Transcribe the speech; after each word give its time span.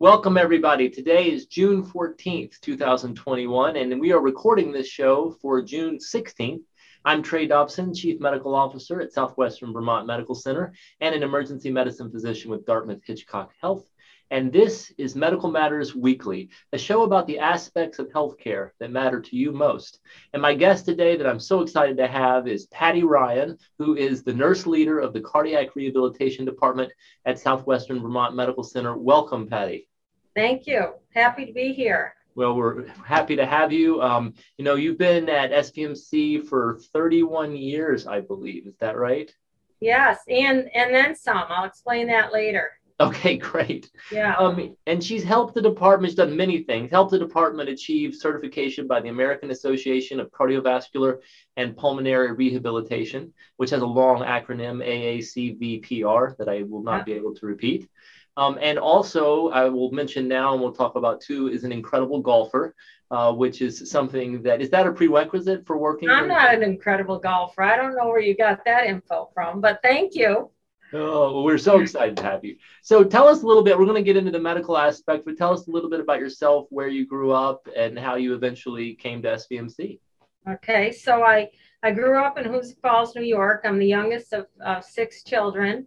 Welcome, 0.00 0.36
everybody. 0.36 0.88
Today 0.88 1.28
is 1.28 1.46
June 1.46 1.84
14th, 1.84 2.60
2021, 2.60 3.74
and 3.74 4.00
we 4.00 4.12
are 4.12 4.20
recording 4.20 4.70
this 4.70 4.86
show 4.86 5.32
for 5.42 5.60
June 5.60 5.98
16th. 5.98 6.62
I'm 7.04 7.20
Trey 7.20 7.48
Dobson, 7.48 7.92
Chief 7.92 8.20
Medical 8.20 8.54
Officer 8.54 9.00
at 9.00 9.12
Southwestern 9.12 9.72
Vermont 9.72 10.06
Medical 10.06 10.36
Center 10.36 10.72
and 11.00 11.16
an 11.16 11.24
emergency 11.24 11.72
medicine 11.72 12.12
physician 12.12 12.48
with 12.48 12.64
Dartmouth 12.64 13.00
Hitchcock 13.04 13.50
Health. 13.60 13.90
And 14.30 14.52
this 14.52 14.92
is 14.98 15.16
Medical 15.16 15.50
Matters 15.50 15.94
Weekly, 15.94 16.50
a 16.74 16.78
show 16.78 17.04
about 17.04 17.26
the 17.26 17.38
aspects 17.38 17.98
of 17.98 18.10
healthcare 18.10 18.70
that 18.78 18.90
matter 18.90 19.22
to 19.22 19.36
you 19.36 19.52
most. 19.52 20.00
And 20.34 20.42
my 20.42 20.54
guest 20.54 20.84
today 20.84 21.16
that 21.16 21.26
I'm 21.26 21.40
so 21.40 21.62
excited 21.62 21.96
to 21.96 22.06
have 22.06 22.46
is 22.46 22.66
Patty 22.66 23.04
Ryan, 23.04 23.56
who 23.78 23.96
is 23.96 24.22
the 24.22 24.34
nurse 24.34 24.66
leader 24.66 24.98
of 24.98 25.14
the 25.14 25.22
Cardiac 25.22 25.74
Rehabilitation 25.74 26.44
Department 26.44 26.92
at 27.24 27.38
Southwestern 27.38 28.02
Vermont 28.02 28.36
Medical 28.36 28.62
Center. 28.62 28.98
Welcome, 28.98 29.46
Patty. 29.46 29.88
Thank 30.34 30.66
you. 30.66 30.92
Happy 31.14 31.46
to 31.46 31.52
be 31.54 31.72
here. 31.72 32.14
Well, 32.34 32.54
we're 32.54 32.86
happy 33.04 33.34
to 33.34 33.46
have 33.46 33.72
you. 33.72 34.02
Um, 34.02 34.34
you 34.58 34.64
know, 34.64 34.74
you've 34.74 34.98
been 34.98 35.30
at 35.30 35.52
SVMC 35.52 36.46
for 36.46 36.80
31 36.92 37.56
years, 37.56 38.06
I 38.06 38.20
believe. 38.20 38.66
Is 38.66 38.76
that 38.76 38.98
right? 38.98 39.34
Yes, 39.80 40.18
and 40.28 40.68
and 40.74 40.94
then 40.94 41.16
some. 41.16 41.44
I'll 41.48 41.64
explain 41.64 42.08
that 42.08 42.32
later. 42.32 42.72
Okay, 43.08 43.36
great. 43.36 43.88
Yeah. 44.10 44.34
Um, 44.34 44.74
and 44.88 45.02
she's 45.02 45.22
helped 45.22 45.54
the 45.54 45.62
department, 45.62 46.10
she's 46.10 46.16
done 46.16 46.36
many 46.36 46.64
things, 46.64 46.90
helped 46.90 47.12
the 47.12 47.18
department 47.18 47.68
achieve 47.68 48.16
certification 48.16 48.88
by 48.88 49.00
the 49.00 49.08
American 49.08 49.52
Association 49.52 50.18
of 50.18 50.32
Cardiovascular 50.32 51.18
and 51.56 51.76
Pulmonary 51.76 52.32
Rehabilitation, 52.32 53.32
which 53.56 53.70
has 53.70 53.82
a 53.82 53.86
long 53.86 54.22
acronym 54.22 54.84
AACVPR 54.84 56.36
that 56.38 56.48
I 56.48 56.64
will 56.64 56.82
not 56.82 56.98
yeah. 56.98 57.04
be 57.04 57.12
able 57.12 57.36
to 57.36 57.46
repeat. 57.46 57.88
Um, 58.36 58.58
and 58.60 58.80
also, 58.80 59.48
I 59.50 59.68
will 59.68 59.92
mention 59.92 60.26
now, 60.26 60.52
and 60.52 60.60
we'll 60.62 60.72
talk 60.72 60.96
about 60.96 61.20
too, 61.20 61.48
is 61.48 61.62
an 61.62 61.72
incredible 61.72 62.20
golfer, 62.20 62.74
uh, 63.10 63.32
which 63.32 63.62
is 63.62 63.90
something 63.90 64.42
that 64.42 64.60
is 64.60 64.70
that 64.70 64.86
a 64.86 64.92
prerequisite 64.92 65.66
for 65.66 65.78
working? 65.78 66.08
I'm 66.08 66.28
not 66.28 66.54
an 66.54 66.62
incredible 66.62 67.18
golfer. 67.18 67.62
I 67.62 67.76
don't 67.76 67.96
know 67.96 68.06
where 68.06 68.20
you 68.20 68.36
got 68.36 68.64
that 68.64 68.86
info 68.86 69.30
from, 69.34 69.60
but 69.60 69.80
thank 69.82 70.14
you. 70.14 70.50
Oh, 70.92 71.34
well, 71.34 71.44
we're 71.44 71.58
so 71.58 71.80
excited 71.80 72.16
to 72.16 72.22
have 72.22 72.44
you. 72.44 72.56
So 72.82 73.04
tell 73.04 73.28
us 73.28 73.42
a 73.42 73.46
little 73.46 73.62
bit. 73.62 73.78
We're 73.78 73.84
going 73.84 74.02
to 74.02 74.02
get 74.02 74.16
into 74.16 74.30
the 74.30 74.38
medical 74.38 74.78
aspect, 74.78 75.24
but 75.26 75.36
tell 75.36 75.52
us 75.52 75.66
a 75.66 75.70
little 75.70 75.90
bit 75.90 76.00
about 76.00 76.18
yourself, 76.18 76.66
where 76.70 76.88
you 76.88 77.06
grew 77.06 77.32
up, 77.32 77.68
and 77.76 77.98
how 77.98 78.14
you 78.14 78.34
eventually 78.34 78.94
came 78.94 79.20
to 79.22 79.28
SVMC. 79.28 80.00
Okay, 80.48 80.92
so 80.92 81.22
I 81.22 81.50
I 81.82 81.90
grew 81.90 82.18
up 82.18 82.38
in 82.38 82.44
Hoosick 82.44 82.80
Falls, 82.80 83.14
New 83.14 83.22
York. 83.22 83.62
I'm 83.64 83.78
the 83.78 83.86
youngest 83.86 84.32
of, 84.32 84.46
of 84.64 84.82
six 84.82 85.22
children. 85.22 85.86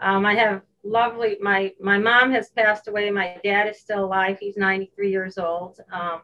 Um, 0.00 0.26
I 0.26 0.34
have 0.34 0.62
lovely. 0.82 1.36
My 1.40 1.72
my 1.80 1.98
mom 1.98 2.32
has 2.32 2.50
passed 2.50 2.88
away. 2.88 3.08
My 3.10 3.36
dad 3.44 3.68
is 3.68 3.78
still 3.78 4.04
alive. 4.04 4.38
He's 4.40 4.56
93 4.56 5.10
years 5.10 5.38
old. 5.38 5.78
Um, 5.92 6.22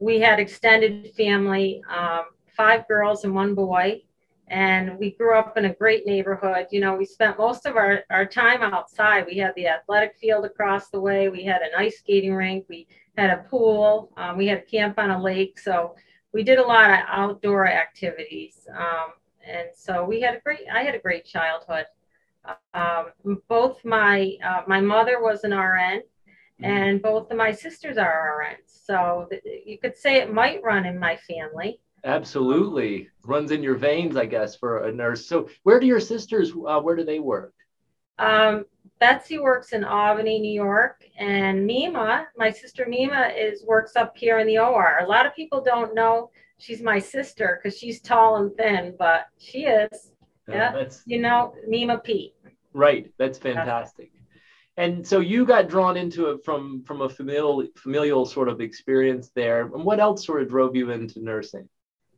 we 0.00 0.18
had 0.18 0.40
extended 0.40 1.14
family, 1.16 1.82
um, 1.88 2.24
five 2.56 2.86
girls 2.88 3.24
and 3.24 3.34
one 3.34 3.54
boy 3.54 4.02
and 4.48 4.98
we 4.98 5.12
grew 5.12 5.38
up 5.38 5.56
in 5.56 5.64
a 5.64 5.74
great 5.74 6.06
neighborhood. 6.06 6.66
You 6.70 6.80
know, 6.80 6.94
we 6.94 7.04
spent 7.04 7.38
most 7.38 7.66
of 7.66 7.76
our, 7.76 8.04
our 8.10 8.26
time 8.26 8.62
outside. 8.62 9.26
We 9.26 9.38
had 9.38 9.54
the 9.56 9.68
athletic 9.68 10.16
field 10.20 10.44
across 10.44 10.90
the 10.90 11.00
way, 11.00 11.28
we 11.28 11.44
had 11.44 11.62
an 11.62 11.70
ice 11.76 11.98
skating 11.98 12.34
rink, 12.34 12.66
we 12.68 12.86
had 13.16 13.30
a 13.30 13.44
pool, 13.48 14.12
um, 14.16 14.36
we 14.36 14.46
had 14.46 14.58
a 14.58 14.62
camp 14.62 14.98
on 14.98 15.10
a 15.10 15.20
lake. 15.20 15.58
So 15.58 15.94
we 16.32 16.42
did 16.42 16.58
a 16.58 16.66
lot 16.66 16.90
of 16.90 16.98
outdoor 17.08 17.66
activities. 17.66 18.66
Um, 18.76 19.12
and 19.46 19.68
so 19.74 20.04
we 20.04 20.20
had 20.20 20.34
a 20.34 20.40
great, 20.40 20.60
I 20.72 20.82
had 20.82 20.94
a 20.94 20.98
great 20.98 21.24
childhood. 21.24 21.86
Um, 22.74 23.06
both 23.48 23.82
my, 23.84 24.36
uh, 24.44 24.62
my 24.66 24.80
mother 24.80 25.22
was 25.22 25.44
an 25.44 25.52
RN 25.52 26.02
mm-hmm. 26.60 26.64
and 26.64 27.02
both 27.02 27.30
of 27.30 27.36
my 27.36 27.52
sisters 27.52 27.96
are 27.96 28.42
RNs. 28.42 28.84
So 28.84 29.26
th- 29.30 29.42
you 29.64 29.78
could 29.78 29.96
say 29.96 30.16
it 30.16 30.32
might 30.32 30.62
run 30.62 30.84
in 30.84 30.98
my 30.98 31.16
family. 31.16 31.80
Absolutely, 32.04 33.08
runs 33.24 33.50
in 33.50 33.62
your 33.62 33.76
veins, 33.76 34.16
I 34.16 34.26
guess, 34.26 34.56
for 34.56 34.84
a 34.84 34.92
nurse. 34.92 35.26
So, 35.26 35.48
where 35.62 35.80
do 35.80 35.86
your 35.86 36.00
sisters? 36.00 36.52
Uh, 36.52 36.80
where 36.80 36.96
do 36.96 37.04
they 37.04 37.18
work? 37.18 37.54
Um, 38.18 38.66
Betsy 39.00 39.38
works 39.38 39.72
in 39.72 39.84
Albany, 39.84 40.38
New 40.38 40.52
York, 40.52 41.04
and 41.18 41.66
Mima, 41.66 42.26
my 42.36 42.50
sister 42.50 42.86
Mima, 42.86 43.32
is 43.36 43.64
works 43.64 43.96
up 43.96 44.16
here 44.16 44.38
in 44.38 44.46
the 44.46 44.58
OR. 44.58 44.98
A 45.00 45.06
lot 45.06 45.26
of 45.26 45.34
people 45.34 45.62
don't 45.62 45.94
know 45.94 46.30
she's 46.58 46.82
my 46.82 46.98
sister 46.98 47.60
because 47.62 47.78
she's 47.78 48.00
tall 48.00 48.36
and 48.36 48.54
thin, 48.56 48.94
but 48.98 49.26
she 49.38 49.64
is. 49.64 50.12
Yeah, 50.48 50.72
that's 50.72 51.02
you 51.06 51.20
know 51.20 51.54
Mima 51.66 51.98
Pete. 51.98 52.34
Right, 52.72 53.12
that's 53.18 53.38
fantastic. 53.38 54.10
And 54.76 55.06
so 55.06 55.20
you 55.20 55.46
got 55.46 55.68
drawn 55.68 55.96
into 55.96 56.30
it 56.30 56.44
from 56.44 56.82
from 56.84 57.02
a 57.02 57.08
familial 57.08 57.66
familial 57.76 58.26
sort 58.26 58.48
of 58.48 58.60
experience 58.60 59.30
there. 59.34 59.62
And 59.62 59.84
what 59.84 60.00
else 60.00 60.26
sort 60.26 60.42
of 60.42 60.48
drove 60.48 60.76
you 60.76 60.90
into 60.90 61.20
nursing? 61.22 61.68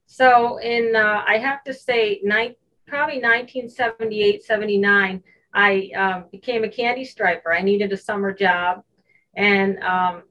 So 0.06 0.59
in, 0.59 0.94
uh, 0.97 1.22
I 1.27 1.39
have 1.39 1.62
to 1.65 1.75
say, 1.75 2.21
ni- 2.22 2.56
probably 2.87 3.21
1978, 3.21 4.43
79, 4.44 5.22
I 5.53 5.91
um, 5.97 6.25
became 6.31 6.65
a 6.65 6.69
candy 6.69 7.05
striper. 7.05 7.53
I 7.53 7.62
needed 7.62 7.93
a 7.93 7.97
summer 7.97 8.33
job. 8.33 8.83
And 9.37 9.78
um, 9.83 10.22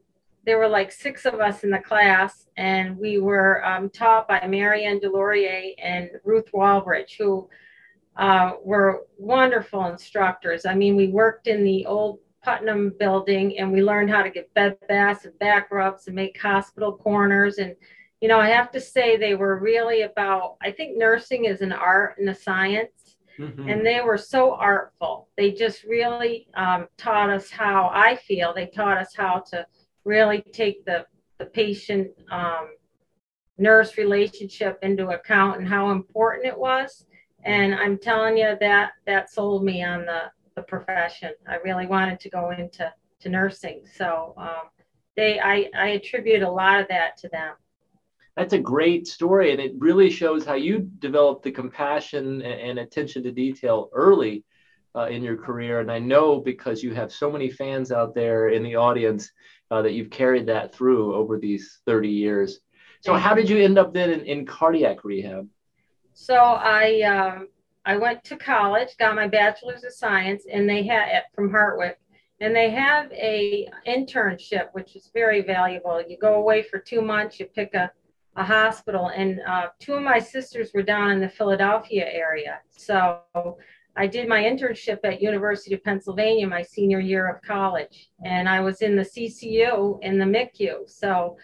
there 0.46 0.58
were 0.58 0.68
like 0.68 0.92
six 0.92 1.26
of 1.26 1.36
us 1.36 1.64
in 1.64 1.72
the 1.72 1.80
class, 1.80 2.48
and 2.58 2.98
we 2.98 3.20
were 3.20 3.66
um, 3.66 3.90
taught 3.90 4.28
by 4.28 4.46
Marianne 4.48 5.00
Delorier 5.00 5.74
and 5.84 6.10
Ruth 6.24 6.50
Walbridge, 6.54 7.18
who 7.18 7.50
uh, 8.16 8.54
were 8.64 9.04
wonderful 9.18 9.86
instructors. 9.88 10.66
I 10.66 10.76
mean, 10.76 10.96
we 10.96 11.08
worked 11.08 11.48
in 11.48 11.64
the 11.64 11.86
old 11.86 12.20
Putnam 12.46 12.94
building 13.00 13.58
and 13.58 13.72
we 13.72 13.82
learned 13.82 14.12
how 14.12 14.22
to 14.22 14.30
get 14.30 14.54
bed 14.54 14.78
baths 14.88 15.26
and 15.26 15.38
back 15.40 15.72
rubs 15.72 16.06
and 16.06 16.16
make 16.16 16.40
hospital 16.40 16.96
corners 16.96 17.58
and 17.58 17.76
you 18.22 18.28
know, 18.28 18.40
I 18.40 18.50
have 18.50 18.72
to 18.72 18.82
say 18.82 19.18
they 19.18 19.36
were 19.36 19.60
really 19.60 20.04
about, 20.04 20.56
I 20.62 20.72
think 20.72 20.98
nursing 20.98 21.46
is 21.46 21.62
an 21.62 21.72
art 21.72 22.16
and 22.18 22.30
a 22.30 22.36
science. 22.36 23.18
Mm-hmm. 23.38 23.68
And 23.68 23.86
they 23.86 24.00
were 24.00 24.18
so 24.18 24.54
artful. 24.54 25.28
They 25.38 25.52
just 25.52 25.84
really 25.84 26.48
um, 26.56 26.88
taught 26.98 27.30
us 27.30 27.50
how 27.50 27.92
I 27.94 28.16
feel. 28.16 28.54
They 28.54 28.68
taught 28.68 28.98
us 28.98 29.14
how 29.16 29.44
to 29.52 29.68
really 30.06 30.42
take 30.54 30.86
the, 30.86 31.06
the 31.38 31.46
patient 31.46 32.12
um, 32.32 32.70
nurse 33.58 33.98
relationship 33.98 34.80
into 34.82 35.10
account 35.10 35.60
and 35.60 35.68
how 35.68 35.92
important 35.92 36.46
it 36.46 36.58
was. 36.58 37.06
And 37.44 37.76
I'm 37.76 37.98
telling 37.98 38.38
you 38.38 38.56
that 38.60 38.94
that 39.06 39.30
sold 39.30 39.66
me 39.66 39.84
on 39.84 40.06
the, 40.06 40.32
the 40.56 40.62
profession. 40.62 41.32
I 41.48 41.58
really 41.58 41.88
wanted 41.88 42.22
to 42.22 42.30
go 42.30 42.52
into 42.52 42.92
to 43.20 43.30
nursing. 43.30 43.84
So 43.98 44.34
um, 44.38 44.70
they 45.18 45.40
I, 45.40 45.70
I 45.78 45.88
attribute 45.90 46.42
a 46.42 46.50
lot 46.50 46.80
of 46.80 46.88
that 46.88 47.18
to 47.18 47.30
them 47.30 47.56
that's 48.36 48.54
a 48.54 48.60
great 48.60 49.08
story 49.08 49.52
and 49.52 49.62
it 49.62 49.74
really 49.78 50.10
shows 50.10 50.46
how 50.46 50.56
you 50.56 50.80
developed 51.00 51.44
the 51.44 51.52
compassion 51.52 52.42
and, 52.42 52.80
attention 52.80 53.24
to 53.24 53.32
detail 53.32 53.90
early 53.94 54.44
uh, 54.96 55.06
in 55.06 55.24
your 55.24 55.38
career. 55.38 55.80
And 55.80 55.92
i 55.92 56.00
know 56.00 56.40
because 56.40 56.84
you 56.84 56.94
have 56.94 57.12
so 57.12 57.32
many 57.32 57.50
fans 57.50 57.92
out 57.92 58.14
there 58.14 58.50
in 58.50 58.64
the 58.64 58.76
audience 58.76 59.32
uh, 59.72 59.82
that 59.82 59.94
you've 59.94 60.10
carried 60.10 60.48
that 60.48 60.74
through 60.74 61.16
over 61.16 61.38
these 61.38 61.80
30 61.86 62.10
years. 62.10 62.60
So 63.02 63.14
how 63.14 63.36
did 63.36 63.50
you 63.50 63.64
end 63.64 63.78
up 63.78 63.94
then 63.94 64.10
in, 64.10 64.22
in 64.22 64.46
cardiac 64.46 65.04
rehab? 65.04 65.48
So 66.14 66.36
i 66.36 67.02
um, 67.02 67.48
i 67.86 67.98
went 67.98 68.24
to 68.26 68.36
college 68.36 68.98
got 68.98 69.16
my 69.16 69.28
bachelor's 69.28 69.84
of 69.84 69.94
science 69.94 70.44
and 70.52 70.68
they 70.68 70.84
had 70.84 71.24
from 71.34 71.52
hartwick 71.52 71.96
and 72.40 72.56
they 72.56 72.70
have 72.70 73.12
a 73.12 73.68
internship 73.88 74.68
which 74.74 74.96
is 74.96 75.10
very 75.14 75.42
valuable. 75.42 76.04
You 76.06 76.18
go 76.18 76.36
away 76.36 76.64
for 76.64 76.80
two 76.80 77.02
months 77.02 77.40
you 77.40 77.46
pick 77.46 77.74
a 77.74 77.92
a 78.36 78.44
hospital, 78.44 79.08
and 79.16 79.40
uh, 79.48 79.68
two 79.80 79.94
of 79.94 80.04
my 80.04 80.20
sisters 80.20 80.72
were 80.74 80.84
down 80.84 81.12
in 81.12 81.22
the 81.22 81.30
Philadelphia 81.30 82.06
area. 82.06 82.60
So 82.70 83.22
I 83.96 84.08
did 84.08 84.28
my 84.28 84.44
internship 84.44 85.00
at 85.06 85.22
University 85.22 85.74
of 85.74 85.84
Pennsylvania 85.84 86.48
my 86.48 86.62
senior 86.62 87.00
year 87.00 87.30
of 87.30 87.42
college, 87.42 88.10
and 88.26 88.50
I 88.50 88.60
was 88.60 88.82
in 88.82 88.96
the 88.96 89.04
CCU 89.04 90.00
in 90.02 90.20
the 90.20 90.26
MICU. 90.26 90.90
So 90.90 91.38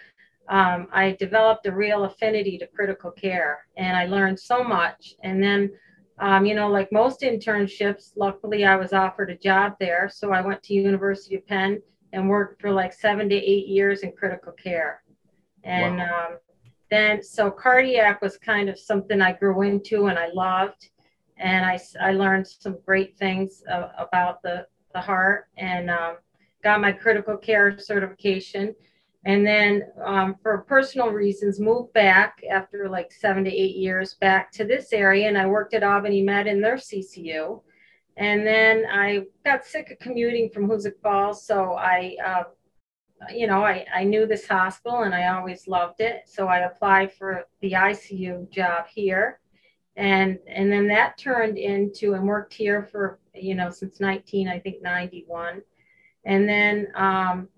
um, 0.50 0.88
I 0.92 1.16
developed 1.18 1.66
a 1.66 1.72
real 1.72 2.04
affinity 2.04 2.58
to 2.58 2.68
critical 2.68 3.12
care, 3.12 3.66
and 3.78 3.96
I 3.96 4.06
learned 4.06 4.38
so 4.38 4.64
much. 4.64 5.16
And 5.24 5.42
then, 5.42 5.72
um, 6.20 6.46
you 6.46 6.56
know, 6.56 6.68
like 6.68 6.92
most 6.92 7.22
internships, 7.22 8.12
luckily 8.18 8.66
I 8.66 8.76
was 8.76 8.92
offered 8.92 9.30
a 9.30 9.38
job 9.38 9.76
there, 9.80 10.10
so 10.14 10.34
I 10.34 10.42
went 10.42 10.62
to 10.64 10.74
University 10.74 11.36
of 11.36 11.48
Penn 11.48 11.82
and 12.12 12.30
worked 12.30 12.60
for 12.60 12.72
like 12.72 12.92
seven 12.92 13.30
to 13.30 13.36
eight 13.36 13.68
years 13.68 14.02
in 14.02 14.12
critical 14.12 14.52
care. 14.52 15.04
And 15.64 16.00
wow. 16.00 16.28
um, 16.32 16.38
then 16.92 17.24
so 17.24 17.50
cardiac 17.50 18.22
was 18.22 18.38
kind 18.38 18.70
of 18.70 18.78
something 18.78 19.22
I 19.22 19.32
grew 19.32 19.62
into 19.62 20.08
and 20.08 20.20
I 20.20 20.28
loved, 20.34 20.90
and 21.38 21.66
I, 21.66 21.80
I 22.00 22.12
learned 22.12 22.48
some 22.48 22.78
great 22.86 23.18
things 23.18 23.64
uh, 23.72 23.90
about 23.98 24.42
the 24.44 24.68
the 24.94 25.00
heart 25.00 25.48
and 25.58 25.90
um, 25.90 26.18
got 26.64 26.82
my 26.82 26.92
critical 26.92 27.38
care 27.38 27.80
certification, 27.80 28.76
and 29.24 29.48
then 29.48 29.84
um, 30.04 30.36
for 30.44 30.66
personal 30.68 31.10
reasons 31.10 31.60
moved 31.60 31.94
back 31.94 32.42
after 32.52 32.90
like 32.90 33.12
seven 33.12 33.46
to 33.46 33.52
eight 33.52 33.78
years 33.78 34.16
back 34.16 34.52
to 34.52 34.66
this 34.66 34.92
area, 34.92 35.28
and 35.30 35.38
I 35.38 35.46
worked 35.46 35.74
at 35.74 35.84
Albany 35.84 36.22
Med 36.22 36.48
in 36.48 36.62
their 36.62 36.76
CCU. 36.76 37.62
And 38.18 38.46
then 38.46 38.84
I 38.92 39.22
got 39.46 39.66
sick 39.66 39.90
of 39.90 40.00
commuting 40.00 40.50
from 40.50 40.68
Hoosick 40.68 41.00
Falls, 41.02 41.46
so 41.48 41.74
I 41.74 42.18
uh, 42.24 42.44
you 43.30 43.48
know, 43.48 43.64
I, 43.64 43.86
I 43.94 44.04
knew 44.04 44.26
this 44.26 44.48
hospital 44.48 45.04
and 45.04 45.14
I 45.14 45.36
always 45.36 45.68
loved 45.68 46.02
it. 46.02 46.24
So 46.26 46.48
I 46.48 46.60
applied 46.60 47.14
for 47.14 47.46
the 47.62 47.74
ICU 47.74 48.50
job 48.50 48.86
here. 48.88 49.40
And 49.98 50.40
and 50.48 50.72
then 50.72 50.88
that 50.88 51.18
turned 51.18 51.58
into 51.58 52.14
and 52.14 52.26
worked 52.26 52.54
here 52.54 52.84
for, 52.84 53.20
you 53.36 53.56
know, 53.56 53.70
since 53.70 54.00
19, 54.00 54.48
I 54.48 54.60
think 54.60 54.82
91. 54.82 55.62
And 56.26 56.48
then 56.48 56.88
um, 56.96 57.50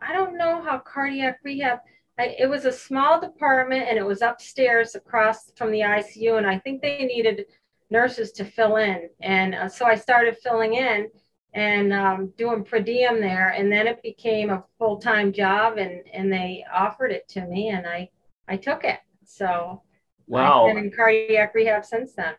I 0.00 0.12
don't 0.12 0.38
know 0.38 0.62
how 0.62 0.78
cardiac 0.78 1.40
rehab, 1.42 1.78
I, 2.18 2.36
it 2.38 2.48
was 2.48 2.64
a 2.64 2.72
small 2.72 3.20
department 3.20 3.86
and 3.88 3.98
it 3.98 4.06
was 4.06 4.22
upstairs 4.22 4.94
across 4.94 5.50
from 5.56 5.72
the 5.72 5.80
ICU. 5.80 6.38
And 6.38 6.46
I 6.46 6.58
think 6.58 6.80
they 6.80 7.04
needed 7.04 7.46
nurses 7.90 8.32
to 8.32 8.44
fill 8.44 8.76
in. 8.76 9.08
And 9.20 9.54
uh, 9.54 9.68
so 9.68 9.86
I 9.86 9.96
started 9.96 10.36
filling 10.38 10.74
in 10.74 11.08
and 11.54 11.92
um, 11.92 12.32
doing 12.36 12.64
per 12.64 12.80
diem 12.80 13.20
there. 13.20 13.50
And 13.50 13.70
then 13.70 13.86
it 13.86 14.02
became 14.02 14.50
a 14.50 14.64
full 14.78 14.98
time 14.98 15.32
job, 15.32 15.78
and 15.78 16.02
and 16.12 16.32
they 16.32 16.64
offered 16.72 17.12
it 17.12 17.26
to 17.28 17.46
me, 17.46 17.70
and 17.70 17.86
I 17.86 18.10
I 18.48 18.56
took 18.56 18.84
it. 18.84 19.00
So 19.24 19.82
wow, 20.26 20.66
I've 20.66 20.74
been 20.74 20.84
in 20.84 20.90
cardiac 20.90 21.54
rehab 21.54 21.84
since 21.84 22.14
then. 22.14 22.34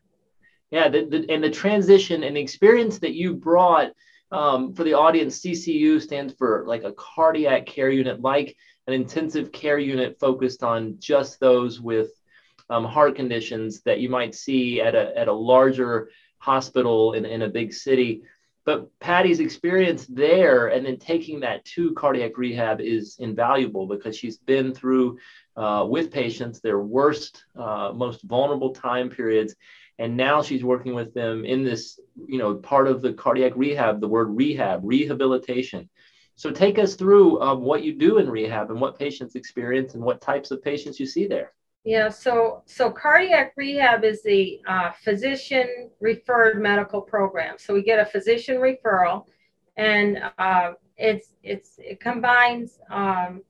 Yeah, 0.71 0.89
the, 0.89 1.05
the, 1.05 1.25
and 1.29 1.43
the 1.43 1.49
transition 1.49 2.23
and 2.23 2.35
the 2.35 2.41
experience 2.41 2.99
that 2.99 3.13
you 3.13 3.35
brought 3.35 3.91
um, 4.31 4.73
for 4.73 4.83
the 4.83 4.93
audience, 4.93 5.39
CCU 5.39 6.01
stands 6.01 6.33
for 6.33 6.65
like 6.67 6.83
a 6.83 6.93
cardiac 6.93 7.65
care 7.65 7.91
unit, 7.91 8.21
like 8.21 8.55
an 8.87 8.93
intensive 8.93 9.51
care 9.51 9.79
unit 9.79 10.19
focused 10.19 10.63
on 10.63 10.97
just 10.99 11.39
those 11.39 11.79
with 11.79 12.09
um, 12.69 12.83
heart 12.83 13.15
conditions 13.15 13.81
that 13.81 13.99
you 13.99 14.09
might 14.09 14.33
see 14.33 14.81
at 14.81 14.95
a, 14.95 15.17
at 15.17 15.27
a 15.27 15.33
larger 15.33 16.09
hospital 16.39 17.13
in, 17.13 17.25
in 17.25 17.43
a 17.43 17.49
big 17.49 17.73
city. 17.73 18.23
But 18.65 18.99
Patty's 18.99 19.39
experience 19.39 20.07
there 20.07 20.67
and 20.67 20.85
then 20.85 20.97
taking 20.97 21.39
that 21.41 21.63
to 21.65 21.93
cardiac 21.93 22.37
rehab 22.37 22.81
is 22.81 23.17
invaluable 23.19 23.85
because 23.85 24.17
she's 24.17 24.37
been 24.37 24.73
through 24.73 25.19
uh, 25.55 25.85
with 25.87 26.11
patients 26.11 26.59
their 26.59 26.79
worst, 26.79 27.45
uh, 27.55 27.91
most 27.93 28.23
vulnerable 28.23 28.73
time 28.73 29.09
periods. 29.09 29.55
And 29.99 30.17
now 30.17 30.41
she's 30.41 30.63
working 30.63 30.95
with 30.95 31.13
them 31.13 31.45
in 31.45 31.63
this, 31.63 31.99
you 32.27 32.39
know, 32.39 32.55
part 32.55 32.87
of 32.87 33.01
the 33.01 33.13
cardiac 33.13 33.53
rehab, 33.55 34.01
the 34.01 34.07
word 34.07 34.35
rehab, 34.35 34.81
rehabilitation. 34.83 35.87
So 36.35 36.51
take 36.51 36.79
us 36.79 36.95
through 36.95 37.39
um, 37.41 37.61
what 37.61 37.83
you 37.83 37.93
do 37.93 38.17
in 38.17 38.29
rehab 38.29 38.71
and 38.71 38.81
what 38.81 38.99
patients 38.99 39.35
experience 39.35 39.93
and 39.93 40.03
what 40.03 40.21
types 40.21 40.51
of 40.51 40.61
patients 40.61 40.99
you 40.99 41.05
see 41.05 41.27
there. 41.27 41.53
Yeah, 41.85 42.09
so 42.09 42.63
so 42.65 42.89
cardiac 42.89 43.53
rehab 43.55 44.03
is 44.03 44.23
the 44.23 44.59
uh, 44.67 44.91
physician 44.91 45.91
referred 45.99 46.59
medical 46.59 46.99
program. 46.99 47.57
So 47.59 47.75
we 47.75 47.83
get 47.83 47.99
a 47.99 48.05
physician 48.05 48.57
referral, 48.57 49.25
and 49.77 50.17
uh, 50.39 50.71
it's 50.97 51.35
it's 51.43 51.75
it 51.77 51.99
combines 51.99 52.79
um, 52.89 53.43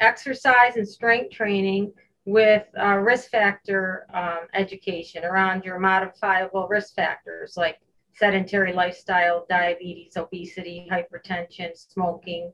exercise 0.00 0.76
and 0.76 0.88
strength 0.88 1.30
training 1.30 1.92
with 2.24 2.66
uh, 2.76 2.96
risk 2.96 3.30
factor 3.30 4.08
um, 4.12 4.48
education 4.52 5.24
around 5.24 5.64
your 5.64 5.78
modifiable 5.78 6.66
risk 6.66 6.96
factors 6.96 7.54
like 7.56 7.78
sedentary 8.12 8.72
lifestyle, 8.72 9.46
diabetes, 9.48 10.16
obesity, 10.16 10.88
hypertension, 10.90 11.76
smoking. 11.76 12.52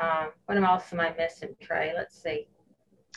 Um, 0.00 0.30
what 0.46 0.56
else 0.56 0.92
am 0.92 1.00
I 1.00 1.12
missing, 1.18 1.56
Trey? 1.60 1.92
Let's 1.96 2.22
see 2.22 2.46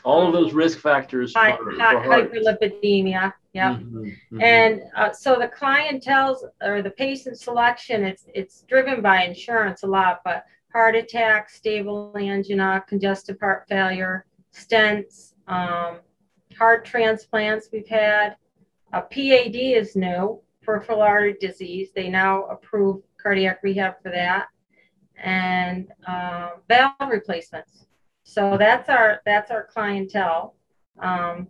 all 0.04 0.28
of 0.28 0.34
those 0.34 0.54
risk 0.54 0.80
factors 0.80 1.32
for, 1.32 1.58
for 1.58 1.74
hyperlipidemia. 1.74 3.34
Yeah. 3.54 3.76
Mm-hmm, 3.76 4.04
mm-hmm. 4.04 4.42
And 4.42 4.82
uh, 4.96 5.12
so 5.12 5.38
the 5.40 5.48
clientele 5.48 6.52
or 6.62 6.82
the 6.82 6.92
patient 6.92 7.40
selection, 7.40 8.04
it's 8.04 8.26
it's 8.34 8.62
driven 8.64 9.02
by 9.02 9.24
insurance 9.24 9.84
a 9.84 9.88
lot, 9.88 10.22
but 10.26 10.46
heart 10.74 10.96
attack, 10.96 11.50
stable 11.50 12.14
angina, 12.18 12.84
congestive 12.88 13.40
heart 13.40 13.66
failure, 13.70 14.26
stents, 14.54 15.34
um, 15.48 16.00
heart 16.58 16.84
transplants 16.86 17.70
we've 17.72 17.88
had. 17.88 18.36
A 18.94 19.02
PAD 19.02 19.56
is 19.56 19.96
new, 19.96 20.42
peripheral 20.62 21.02
artery 21.02 21.36
disease. 21.40 21.90
They 21.96 22.10
now 22.10 22.44
approve 22.46 23.02
cardiac 23.22 23.60
rehab 23.64 23.96
for 24.04 24.12
that. 24.12 24.48
And 25.24 25.88
uh, 26.06 26.52
valve 26.68 27.10
replacements. 27.10 27.86
So 28.26 28.58
that's 28.58 28.90
our 28.90 29.22
that's 29.24 29.52
our 29.52 29.64
clientele. 29.64 30.56
Um, 31.00 31.48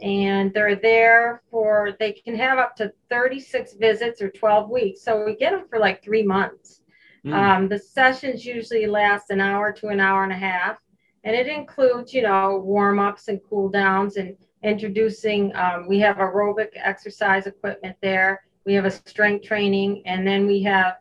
and 0.00 0.52
they're 0.54 0.74
there 0.74 1.42
for 1.50 1.96
they 2.00 2.12
can 2.12 2.34
have 2.34 2.58
up 2.58 2.74
to 2.76 2.92
36 3.10 3.74
visits 3.74 4.22
or 4.22 4.30
12 4.30 4.70
weeks. 4.70 5.02
So 5.02 5.24
we 5.24 5.36
get 5.36 5.52
them 5.52 5.66
for 5.68 5.78
like 5.78 6.02
three 6.02 6.24
months. 6.24 6.80
Mm. 7.26 7.34
um, 7.34 7.68
the 7.68 7.78
sessions 7.78 8.46
usually 8.46 8.86
last 8.86 9.30
an 9.30 9.40
hour 9.40 9.72
to 9.72 9.88
an 9.88 10.00
hour 10.00 10.22
and 10.22 10.32
a 10.32 10.36
half. 10.36 10.78
And 11.24 11.36
it 11.36 11.46
includes 11.46 12.14
you 12.14 12.22
know 12.22 12.58
warm-ups 12.64 13.28
and 13.28 13.40
cool 13.48 13.68
downs 13.68 14.16
and 14.16 14.34
introducing 14.62 15.54
um, 15.56 15.86
we 15.86 16.00
have 16.00 16.16
aerobic 16.16 16.68
exercise 16.74 17.46
equipment 17.46 17.96
there. 18.00 18.42
We 18.64 18.72
have 18.74 18.86
a 18.86 18.90
strength 18.90 19.44
training. 19.44 20.02
And 20.06 20.26
then 20.26 20.46
we 20.46 20.62
have 20.62 20.94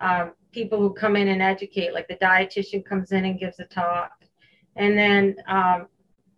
um, 0.00 0.32
people 0.52 0.78
who 0.78 0.94
come 0.94 1.16
in 1.16 1.28
and 1.28 1.42
educate 1.42 1.92
like 1.92 2.08
the 2.08 2.16
dietitian 2.16 2.82
comes 2.84 3.12
in 3.12 3.26
and 3.26 3.38
gives 3.38 3.60
a 3.60 3.64
talk 3.64 4.23
and 4.76 4.98
then 4.98 5.36
um, 5.48 5.88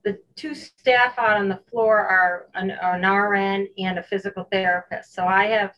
the 0.05 0.19
two 0.37 0.55
staff 0.55 1.19
out 1.19 1.37
on 1.37 1.49
the 1.49 1.61
floor 1.69 1.99
are 1.99 2.47
an, 2.55 2.71
an, 2.71 3.03
RN 3.03 3.69
and 3.79 3.99
a 3.99 4.03
physical 4.03 4.44
therapist. 4.53 5.15
So 5.15 5.27
I 5.27 5.47
have 5.47 5.73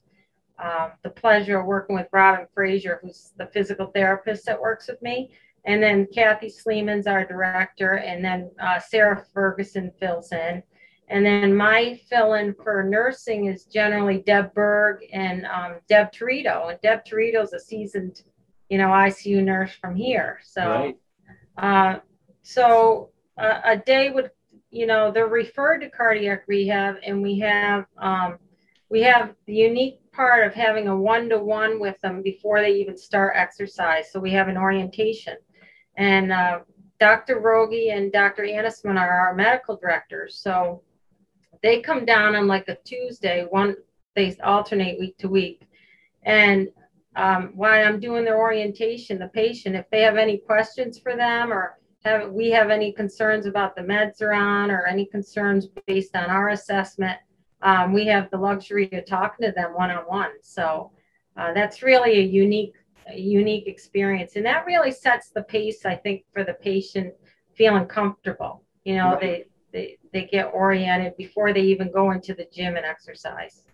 um, 0.62 0.92
the 1.02 1.10
pleasure 1.10 1.60
of 1.60 1.66
working 1.66 1.96
with 1.96 2.08
Robin 2.12 2.46
Frazier, 2.52 3.00
who's 3.02 3.32
the 3.38 3.46
physical 3.46 3.86
therapist 3.86 4.44
that 4.46 4.60
works 4.60 4.88
with 4.88 5.00
me. 5.00 5.30
And 5.64 5.82
then 5.82 6.06
Kathy 6.14 6.48
Sleeman's 6.48 7.06
our 7.06 7.24
director, 7.24 7.98
and 7.98 8.24
then 8.24 8.50
uh, 8.60 8.78
Sarah 8.78 9.24
Ferguson 9.32 9.92
fills 9.98 10.32
in. 10.32 10.62
And 11.08 11.24
then 11.24 11.56
my 11.56 11.98
fill 12.08 12.34
in 12.34 12.54
for 12.54 12.82
nursing 12.82 13.46
is 13.46 13.64
generally 13.64 14.18
Deb 14.26 14.52
Berg 14.52 15.04
and 15.12 15.46
um, 15.46 15.76
Deb 15.88 16.12
Torito. 16.12 16.70
And 16.70 16.80
Deb 16.82 17.04
Torito 17.04 17.42
is 17.42 17.54
a 17.54 17.60
seasoned, 17.60 18.22
you 18.68 18.76
know, 18.76 18.88
ICU 18.88 19.42
nurse 19.42 19.72
from 19.72 19.96
here. 19.96 20.38
So 20.44 20.92
right. 21.56 21.96
uh, 21.96 22.00
so 22.48 23.10
uh, 23.36 23.60
a 23.62 23.76
day 23.76 24.08
would, 24.08 24.30
you 24.70 24.86
know, 24.86 25.12
they're 25.12 25.28
referred 25.28 25.80
to 25.80 25.90
cardiac 25.90 26.44
rehab, 26.46 26.96
and 27.04 27.22
we 27.22 27.38
have 27.40 27.84
um, 27.98 28.38
we 28.88 29.02
have 29.02 29.34
the 29.44 29.52
unique 29.52 30.00
part 30.12 30.46
of 30.46 30.54
having 30.54 30.88
a 30.88 30.96
one-to-one 30.96 31.78
with 31.78 32.00
them 32.00 32.22
before 32.22 32.62
they 32.62 32.72
even 32.72 32.96
start 32.96 33.34
exercise. 33.36 34.10
So 34.10 34.18
we 34.18 34.30
have 34.30 34.48
an 34.48 34.56
orientation, 34.56 35.36
and 35.98 36.32
uh, 36.32 36.60
Dr. 36.98 37.42
Rogi 37.42 37.94
and 37.94 38.10
Dr. 38.10 38.44
Anisman 38.44 38.98
are 38.98 39.26
our 39.28 39.34
medical 39.34 39.76
directors. 39.76 40.40
So 40.42 40.80
they 41.62 41.82
come 41.82 42.06
down 42.06 42.34
on 42.34 42.46
like 42.46 42.68
a 42.68 42.78
Tuesday. 42.82 43.44
One 43.50 43.76
they 44.16 44.34
alternate 44.42 44.98
week 44.98 45.18
to 45.18 45.28
week, 45.28 45.68
and 46.22 46.68
um, 47.14 47.52
while 47.54 47.86
I'm 47.86 48.00
doing 48.00 48.24
their 48.24 48.38
orientation, 48.38 49.18
the 49.18 49.28
patient, 49.28 49.76
if 49.76 49.84
they 49.90 50.00
have 50.00 50.16
any 50.16 50.38
questions 50.38 50.98
for 50.98 51.14
them 51.14 51.52
or 51.52 51.77
have 52.04 52.30
we 52.30 52.50
have 52.50 52.70
any 52.70 52.92
concerns 52.92 53.46
about 53.46 53.74
the 53.74 53.82
meds 53.82 54.18
they're 54.18 54.32
on 54.32 54.70
or 54.70 54.86
any 54.86 55.06
concerns 55.06 55.66
based 55.86 56.14
on 56.14 56.30
our 56.30 56.50
assessment, 56.50 57.18
um, 57.62 57.92
we 57.92 58.06
have 58.06 58.30
the 58.30 58.36
luxury 58.36 58.88
of 58.92 59.04
talking 59.06 59.46
to 59.46 59.52
them 59.52 59.74
one 59.74 59.90
on 59.90 60.04
one. 60.04 60.30
So 60.42 60.92
uh, 61.36 61.52
that's 61.52 61.82
really 61.82 62.18
a 62.18 62.22
unique, 62.22 62.74
a 63.08 63.18
unique 63.18 63.66
experience, 63.66 64.36
and 64.36 64.46
that 64.46 64.66
really 64.66 64.92
sets 64.92 65.30
the 65.30 65.42
pace, 65.42 65.84
I 65.84 65.96
think, 65.96 66.24
for 66.32 66.44
the 66.44 66.54
patient 66.54 67.14
feeling 67.54 67.86
comfortable. 67.86 68.62
You 68.84 68.96
know, 68.96 69.10
right. 69.12 69.20
they, 69.20 69.44
they 69.72 69.98
they 70.12 70.24
get 70.26 70.50
oriented 70.54 71.16
before 71.16 71.52
they 71.52 71.62
even 71.62 71.90
go 71.92 72.12
into 72.12 72.34
the 72.34 72.46
gym 72.52 72.76
and 72.76 72.86
exercise. 72.86 73.64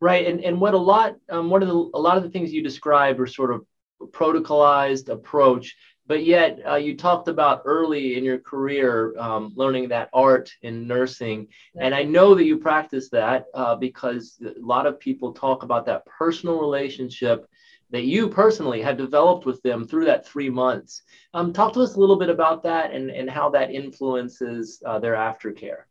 Right, 0.00 0.26
and 0.26 0.40
and 0.40 0.60
what 0.60 0.74
a 0.74 0.78
lot, 0.78 1.16
um, 1.30 1.50
one 1.50 1.62
of 1.62 1.68
the 1.68 1.90
a 1.94 2.00
lot 2.00 2.16
of 2.16 2.22
the 2.22 2.30
things 2.30 2.52
you 2.52 2.62
describe 2.62 3.20
are 3.20 3.26
sort 3.26 3.52
of 3.52 3.64
protocolized 4.12 5.08
approach 5.08 5.74
but 6.06 6.24
yet 6.24 6.60
uh, 6.66 6.76
you 6.76 6.96
talked 6.96 7.28
about 7.28 7.62
early 7.64 8.16
in 8.16 8.24
your 8.24 8.38
career 8.38 9.14
um, 9.18 9.52
learning 9.56 9.88
that 9.88 10.08
art 10.12 10.52
in 10.62 10.86
nursing. 10.86 11.48
And 11.78 11.94
i 11.94 12.02
know 12.02 12.34
that 12.34 12.44
you 12.44 12.58
practice 12.58 13.08
that 13.10 13.46
uh, 13.54 13.76
because 13.76 14.38
a 14.44 14.60
lot 14.60 14.86
of 14.86 15.00
people 15.00 15.32
talk 15.32 15.62
about 15.62 15.86
that 15.86 16.06
personal 16.06 16.60
relationship 16.60 17.48
that 17.90 18.04
you 18.04 18.28
personally 18.28 18.82
had 18.82 18.96
developed 18.96 19.46
with 19.46 19.62
them 19.62 19.86
through 19.86 20.04
that 20.06 20.26
three 20.26 20.50
months. 20.50 21.02
Um, 21.34 21.52
talk 21.52 21.72
to 21.74 21.80
us 21.80 21.94
a 21.94 22.00
little 22.00 22.16
bit 22.16 22.30
about 22.30 22.64
that 22.64 22.92
and, 22.92 23.10
and 23.10 23.30
how 23.30 23.48
that 23.50 23.70
influences 23.70 24.82
uh, 24.84 24.98
their 24.98 25.14
aftercare. 25.14 25.84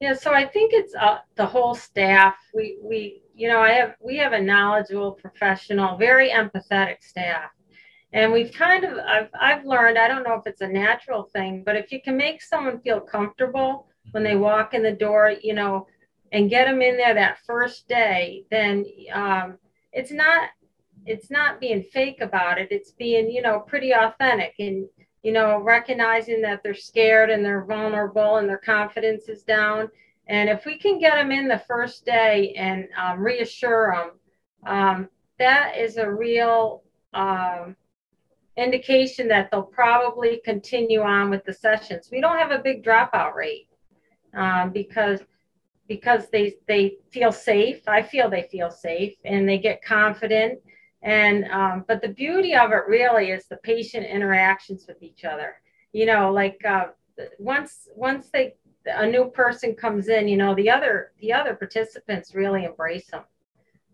Yeah 0.00 0.14
so 0.14 0.32
i 0.32 0.44
think 0.44 0.72
it's 0.74 0.94
uh, 0.94 1.18
the 1.36 1.46
whole 1.46 1.74
staff. 1.74 2.36
We 2.54 2.78
we 2.82 3.22
you 3.34 3.48
know 3.48 3.60
i 3.60 3.70
have 3.70 3.96
we 4.00 4.16
have 4.18 4.32
a 4.32 4.40
knowledgeable 4.40 5.12
professional 5.12 5.96
very 5.96 6.30
empathetic 6.30 7.02
staff 7.02 7.50
and 8.16 8.32
we've 8.32 8.52
kind 8.52 8.84
of 8.84 8.98
I've, 8.98 9.28
I've 9.38 9.64
learned 9.64 9.98
i 9.98 10.08
don't 10.08 10.24
know 10.24 10.34
if 10.34 10.46
it's 10.46 10.60
a 10.60 10.68
natural 10.68 11.24
thing 11.24 11.62
but 11.64 11.76
if 11.76 11.92
you 11.92 12.00
can 12.02 12.16
make 12.16 12.42
someone 12.42 12.80
feel 12.80 13.00
comfortable 13.00 13.86
when 14.10 14.24
they 14.24 14.36
walk 14.36 14.74
in 14.74 14.82
the 14.82 14.92
door 14.92 15.34
you 15.42 15.54
know 15.54 15.86
and 16.32 16.50
get 16.50 16.66
them 16.66 16.82
in 16.82 16.96
there 16.96 17.14
that 17.14 17.38
first 17.46 17.88
day 17.88 18.44
then 18.50 18.84
um, 19.12 19.58
it's 19.92 20.10
not 20.12 20.50
it's 21.04 21.30
not 21.30 21.60
being 21.60 21.82
fake 21.82 22.20
about 22.20 22.58
it 22.58 22.68
it's 22.70 22.90
being 22.92 23.30
you 23.30 23.42
know 23.42 23.60
pretty 23.60 23.92
authentic 23.92 24.54
and 24.58 24.88
you 25.26 25.32
know, 25.32 25.58
recognizing 25.60 26.40
that 26.42 26.62
they're 26.62 26.72
scared 26.72 27.30
and 27.30 27.44
they're 27.44 27.64
vulnerable 27.64 28.36
and 28.36 28.48
their 28.48 28.58
confidence 28.58 29.28
is 29.28 29.42
down. 29.42 29.90
And 30.28 30.48
if 30.48 30.64
we 30.64 30.78
can 30.78 31.00
get 31.00 31.16
them 31.16 31.32
in 31.32 31.48
the 31.48 31.58
first 31.66 32.06
day 32.06 32.54
and 32.56 32.86
um, 32.96 33.18
reassure 33.18 33.92
them, 33.92 34.72
um, 34.72 35.08
that 35.40 35.76
is 35.76 35.96
a 35.96 36.08
real 36.08 36.84
um, 37.12 37.74
indication 38.56 39.28
that 39.28 39.50
they'll 39.50 39.62
probably 39.62 40.40
continue 40.44 41.02
on 41.02 41.30
with 41.30 41.44
the 41.44 41.52
sessions. 41.52 42.08
We 42.10 42.20
don't 42.20 42.38
have 42.38 42.50
a 42.50 42.58
big 42.58 42.84
dropout 42.84 43.34
rate 43.34 43.68
um, 44.34 44.70
because 44.70 45.20
because 45.88 46.28
they 46.30 46.54
they 46.66 46.96
feel 47.10 47.32
safe. 47.32 47.82
I 47.86 48.02
feel 48.02 48.28
they 48.28 48.48
feel 48.50 48.70
safe 48.70 49.14
and 49.24 49.48
they 49.48 49.58
get 49.58 49.84
confident. 49.84 50.60
And 51.02 51.44
um, 51.50 51.84
but 51.86 52.02
the 52.02 52.08
beauty 52.08 52.54
of 52.54 52.72
it 52.72 52.82
really 52.88 53.30
is 53.30 53.46
the 53.46 53.58
patient 53.58 54.06
interactions 54.06 54.86
with 54.88 55.02
each 55.02 55.24
other. 55.24 55.60
You 55.92 56.06
know, 56.06 56.32
like 56.32 56.60
uh, 56.64 56.86
once 57.38 57.88
once 57.94 58.28
they 58.32 58.54
a 58.86 59.06
new 59.06 59.30
person 59.30 59.74
comes 59.74 60.08
in, 60.08 60.28
you 60.28 60.36
know, 60.36 60.54
the 60.54 60.70
other 60.70 61.12
the 61.20 61.32
other 61.32 61.54
participants 61.54 62.34
really 62.34 62.64
embrace 62.64 63.10
them. 63.10 63.24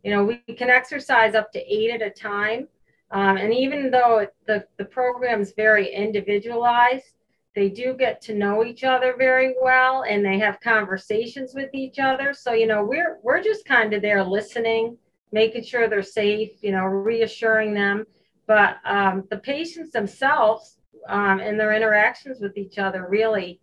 You 0.02 0.10
know, 0.10 0.24
we 0.24 0.54
can 0.54 0.70
exercise 0.70 1.34
up 1.34 1.52
to 1.52 1.60
eight 1.60 1.90
at 1.90 2.02
a 2.02 2.10
time. 2.10 2.68
Um, 3.12 3.36
and 3.36 3.52
even 3.52 3.90
though 3.90 4.26
the, 4.46 4.66
the 4.78 4.86
program 4.86 5.42
is 5.42 5.52
very 5.54 5.92
individualized, 5.92 7.14
they 7.54 7.68
do 7.68 7.94
get 7.94 8.22
to 8.22 8.34
know 8.34 8.64
each 8.64 8.84
other 8.84 9.14
very 9.16 9.54
well 9.60 10.04
and 10.08 10.24
they 10.24 10.38
have 10.38 10.58
conversations 10.60 11.52
with 11.54 11.68
each 11.74 11.98
other. 11.98 12.32
So, 12.32 12.54
you 12.54 12.66
know, 12.66 12.82
we're, 12.82 13.18
we're 13.22 13.42
just 13.42 13.66
kind 13.66 13.92
of 13.92 14.00
there 14.00 14.24
listening, 14.24 14.96
making 15.30 15.64
sure 15.64 15.88
they're 15.88 16.02
safe, 16.02 16.52
you 16.62 16.72
know, 16.72 16.84
reassuring 16.84 17.74
them. 17.74 18.06
But 18.46 18.76
um, 18.86 19.24
the 19.30 19.38
patients 19.38 19.92
themselves 19.92 20.78
um, 21.08 21.40
and 21.40 21.60
their 21.60 21.74
interactions 21.74 22.40
with 22.40 22.56
each 22.56 22.78
other 22.78 23.06
really 23.08 23.60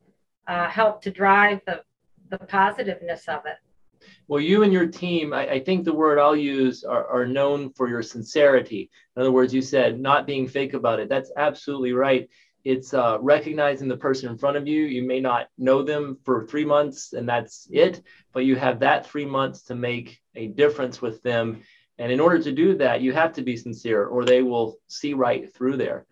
uh, 0.48 0.70
help 0.70 1.02
to 1.04 1.12
drive 1.12 1.62
the, 1.66 1.82
the 2.30 2.38
positiveness 2.38 3.28
of 3.28 3.42
it. 3.48 3.58
Well, 4.30 4.40
you 4.40 4.62
and 4.62 4.72
your 4.72 4.86
team, 4.86 5.34
I, 5.34 5.54
I 5.54 5.60
think 5.60 5.84
the 5.84 5.92
word 5.92 6.20
I'll 6.20 6.36
use 6.36 6.84
are, 6.84 7.08
are, 7.08 7.26
known 7.26 7.72
for 7.72 7.90
your 7.90 8.04
sincerity. 8.04 8.92
In 9.16 9.22
other 9.24 9.32
words, 9.32 9.56
you 9.56 9.64
said 9.64 10.00
not 10.00 10.28
being 10.28 10.48
fake 10.48 10.76
about 10.76 11.00
it. 11.00 11.10
That's 11.10 11.32
absolutely 11.36 11.94
right. 11.94 12.30
It's 12.64 12.94
uh, 12.94 13.18
recognizing 13.22 13.88
the 13.88 13.98
person 13.98 14.30
in 14.30 14.38
front 14.38 14.56
of 14.56 14.68
you. 14.68 14.84
You 14.84 15.02
may 15.02 15.20
not 15.20 15.48
know 15.58 15.82
them 15.82 16.20
for 16.26 16.46
three 16.46 16.64
months 16.64 17.14
and 17.14 17.28
that's 17.28 17.68
it, 17.72 18.04
but 18.32 18.46
you 18.46 18.56
have 18.56 18.82
that 18.82 19.08
three 19.08 19.26
months 19.26 19.64
to 19.64 19.74
make 19.74 20.22
a 20.36 20.46
difference 20.46 21.02
with 21.02 21.24
them. 21.24 21.64
And 21.98 22.12
in 22.12 22.20
order 22.20 22.38
to 22.44 22.52
do 22.52 22.78
that, 22.78 23.02
you 23.02 23.14
have 23.14 23.34
to 23.34 23.42
be 23.42 23.58
sincere 23.58 24.06
or 24.06 24.26
they 24.26 24.44
will 24.44 24.78
see 24.88 25.16
right 25.16 25.52
through 25.52 25.78
there. 25.78 26.06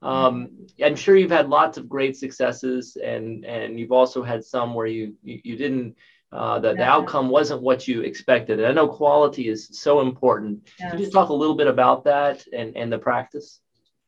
Um, 0.00 0.68
I'm 0.84 0.96
sure 0.96 1.16
you've 1.16 1.30
had 1.30 1.48
lots 1.48 1.76
of 1.76 1.88
great 1.88 2.16
successes 2.16 2.96
and, 3.02 3.44
and 3.44 3.80
you've 3.80 3.90
also 3.90 4.22
had 4.22 4.44
some 4.44 4.74
where 4.74 4.86
you, 4.86 5.14
you, 5.24 5.40
you 5.42 5.56
didn't 5.56 5.96
uh, 6.34 6.58
the, 6.58 6.74
the 6.74 6.82
outcome 6.82 7.28
wasn't 7.28 7.62
what 7.62 7.86
you 7.86 8.02
expected. 8.02 8.58
And 8.58 8.66
I 8.66 8.72
know 8.72 8.88
quality 8.88 9.48
is 9.48 9.68
so 9.72 10.00
important. 10.00 10.68
Yes. 10.80 10.90
Can 10.90 10.98
you 10.98 11.04
just 11.04 11.14
talk 11.14 11.28
a 11.28 11.34
little 11.34 11.54
bit 11.54 11.68
about 11.68 12.02
that 12.04 12.44
and, 12.52 12.76
and 12.76 12.92
the 12.92 12.98
practice? 12.98 13.60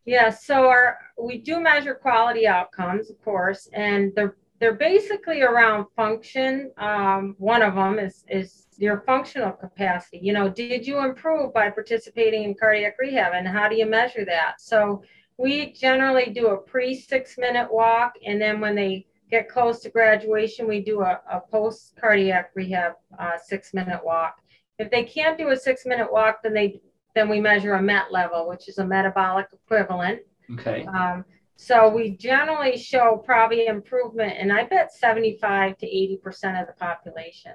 Yeah, 0.04 0.30
so 0.30 0.68
our 0.68 0.98
we 1.20 1.38
do 1.38 1.60
measure 1.60 1.94
quality 1.94 2.46
outcomes, 2.46 3.10
of 3.10 3.20
course, 3.22 3.68
and 3.72 4.12
they're 4.14 4.36
they're 4.60 4.74
basically 4.74 5.42
around 5.42 5.86
function. 5.96 6.70
Um, 6.78 7.34
one 7.38 7.60
of 7.60 7.74
them 7.74 7.98
is 7.98 8.24
is 8.28 8.66
your 8.78 9.00
functional 9.00 9.50
capacity. 9.50 10.20
You 10.22 10.32
know, 10.32 10.48
did 10.48 10.86
you 10.86 11.00
improve 11.00 11.52
by 11.52 11.70
participating 11.70 12.44
in 12.44 12.54
cardiac 12.54 12.94
rehab, 13.00 13.32
and 13.34 13.48
how 13.48 13.68
do 13.68 13.74
you 13.74 13.86
measure 13.86 14.24
that? 14.24 14.60
So 14.60 15.02
we 15.38 15.72
generally 15.72 16.30
do 16.30 16.48
a 16.48 16.56
pre 16.56 16.94
six 16.94 17.36
minute 17.36 17.72
walk, 17.72 18.12
and 18.24 18.40
then 18.40 18.60
when 18.60 18.76
they 18.76 19.06
get 19.30 19.48
close 19.48 19.80
to 19.80 19.90
graduation, 19.90 20.68
we 20.68 20.80
do 20.80 21.02
a, 21.02 21.20
a 21.30 21.40
post 21.40 21.94
cardiac 22.00 22.50
rehab 22.54 22.92
uh, 23.18 23.32
six 23.42 23.74
minute 23.74 24.00
walk. 24.04 24.40
If 24.78 24.90
they 24.90 25.04
can't 25.04 25.38
do 25.38 25.50
a 25.50 25.56
six 25.56 25.86
minute 25.86 26.10
walk, 26.12 26.42
then 26.42 26.54
they 26.54 26.80
then 27.14 27.28
we 27.28 27.40
measure 27.40 27.74
a 27.74 27.82
MET 27.82 28.12
level, 28.12 28.46
which 28.46 28.68
is 28.68 28.78
a 28.78 28.84
metabolic 28.84 29.46
equivalent. 29.52 30.20
Okay. 30.52 30.84
Um, 30.84 31.24
so 31.56 31.88
we 31.88 32.10
generally 32.10 32.76
show 32.76 33.22
probably 33.24 33.66
improvement, 33.66 34.34
and 34.38 34.52
I 34.52 34.64
bet 34.64 34.92
75 34.92 35.78
to 35.78 35.86
80 35.86 36.16
percent 36.18 36.58
of 36.58 36.66
the 36.66 36.74
population. 36.74 37.54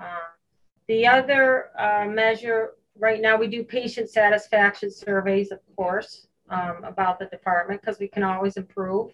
Uh, 0.00 0.30
the 0.86 1.06
other 1.06 1.70
uh, 1.78 2.06
measure 2.06 2.74
right 2.98 3.20
now, 3.20 3.36
we 3.36 3.48
do 3.48 3.64
patient 3.64 4.08
satisfaction 4.10 4.90
surveys, 4.90 5.50
of 5.50 5.58
course, 5.76 6.28
um, 6.50 6.84
about 6.84 7.18
the 7.18 7.26
department 7.26 7.80
because 7.80 7.98
we 7.98 8.08
can 8.08 8.22
always 8.22 8.56
improve. 8.56 9.12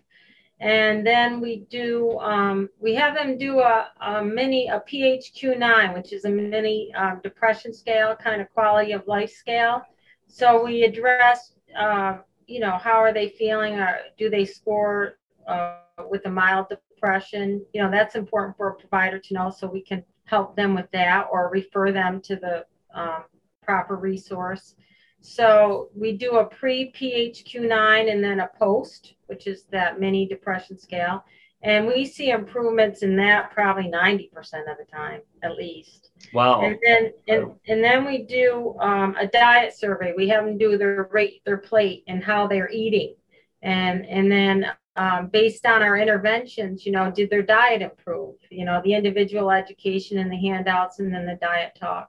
And 0.60 1.06
then 1.06 1.40
we 1.40 1.64
do, 1.70 2.18
um, 2.18 2.68
we 2.78 2.94
have 2.94 3.14
them 3.14 3.38
do 3.38 3.60
a, 3.60 3.88
a, 4.02 4.22
mini, 4.22 4.68
a 4.68 4.80
PHQ-9, 4.80 5.94
which 5.94 6.12
is 6.12 6.26
a 6.26 6.28
mini 6.30 6.92
um, 6.94 7.20
depression 7.22 7.72
scale, 7.72 8.14
kind 8.14 8.42
of 8.42 8.52
quality 8.52 8.92
of 8.92 9.06
life 9.06 9.32
scale. 9.32 9.82
So 10.26 10.62
we 10.62 10.82
address, 10.82 11.54
uh, 11.78 12.18
you 12.46 12.60
know, 12.60 12.72
how 12.72 12.98
are 12.98 13.12
they 13.12 13.30
feeling? 13.30 13.74
Or 13.74 14.00
do 14.18 14.28
they 14.28 14.44
score 14.44 15.18
uh, 15.48 15.78
with 16.10 16.26
a 16.26 16.30
mild 16.30 16.66
depression? 16.68 17.64
You 17.72 17.82
know, 17.82 17.90
that's 17.90 18.14
important 18.14 18.58
for 18.58 18.68
a 18.68 18.74
provider 18.74 19.18
to 19.18 19.34
know 19.34 19.50
so 19.50 19.66
we 19.66 19.82
can 19.82 20.04
help 20.24 20.56
them 20.56 20.74
with 20.74 20.90
that 20.92 21.26
or 21.32 21.50
refer 21.50 21.90
them 21.90 22.20
to 22.20 22.36
the 22.36 22.66
um, 22.94 23.24
proper 23.62 23.96
resource. 23.96 24.74
So 25.20 25.90
we 25.94 26.16
do 26.16 26.38
a 26.38 26.44
pre 26.44 26.92
PHQ9 26.92 28.10
and 28.10 28.22
then 28.24 28.40
a 28.40 28.50
post, 28.58 29.14
which 29.26 29.46
is 29.46 29.64
that 29.70 30.00
mini 30.00 30.26
depression 30.26 30.78
scale. 30.78 31.24
And 31.62 31.86
we 31.86 32.06
see 32.06 32.30
improvements 32.30 33.02
in 33.02 33.16
that 33.16 33.50
probably 33.50 33.90
90% 33.90 34.30
of 34.70 34.78
the 34.78 34.86
time, 34.90 35.20
at 35.42 35.56
least. 35.56 36.10
Wow. 36.32 36.62
And 36.62 36.78
then, 36.82 37.12
and, 37.28 37.52
and 37.68 37.84
then 37.84 38.06
we 38.06 38.22
do 38.22 38.76
um, 38.80 39.14
a 39.20 39.26
diet 39.26 39.76
survey. 39.76 40.14
We 40.16 40.26
have 40.28 40.46
them 40.46 40.56
do 40.56 40.78
their 40.78 41.10
rate, 41.12 41.42
their 41.44 41.58
plate 41.58 42.04
and 42.06 42.24
how 42.24 42.46
they're 42.46 42.70
eating. 42.70 43.14
And, 43.60 44.06
and 44.06 44.32
then 44.32 44.66
um, 44.96 45.26
based 45.26 45.66
on 45.66 45.82
our 45.82 45.98
interventions, 45.98 46.86
you 46.86 46.92
know, 46.92 47.10
did 47.10 47.28
their 47.28 47.42
diet 47.42 47.82
improve? 47.82 48.36
You 48.50 48.64
know, 48.64 48.80
the 48.82 48.94
individual 48.94 49.50
education 49.50 50.16
and 50.16 50.32
the 50.32 50.36
handouts 50.36 50.98
and 50.98 51.12
then 51.12 51.26
the 51.26 51.36
diet 51.36 51.76
talk. 51.78 52.08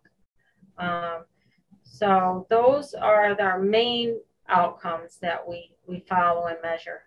Um, 0.77 1.25
so 2.01 2.48
those 2.50 2.96
are 2.96 3.39
our 3.39 3.60
main 3.60 4.20
outcomes 4.50 5.17
that 5.22 5.48
we, 5.48 5.72
we 5.86 6.03
follow 6.10 6.48
and 6.48 6.58
measure. 6.63 7.03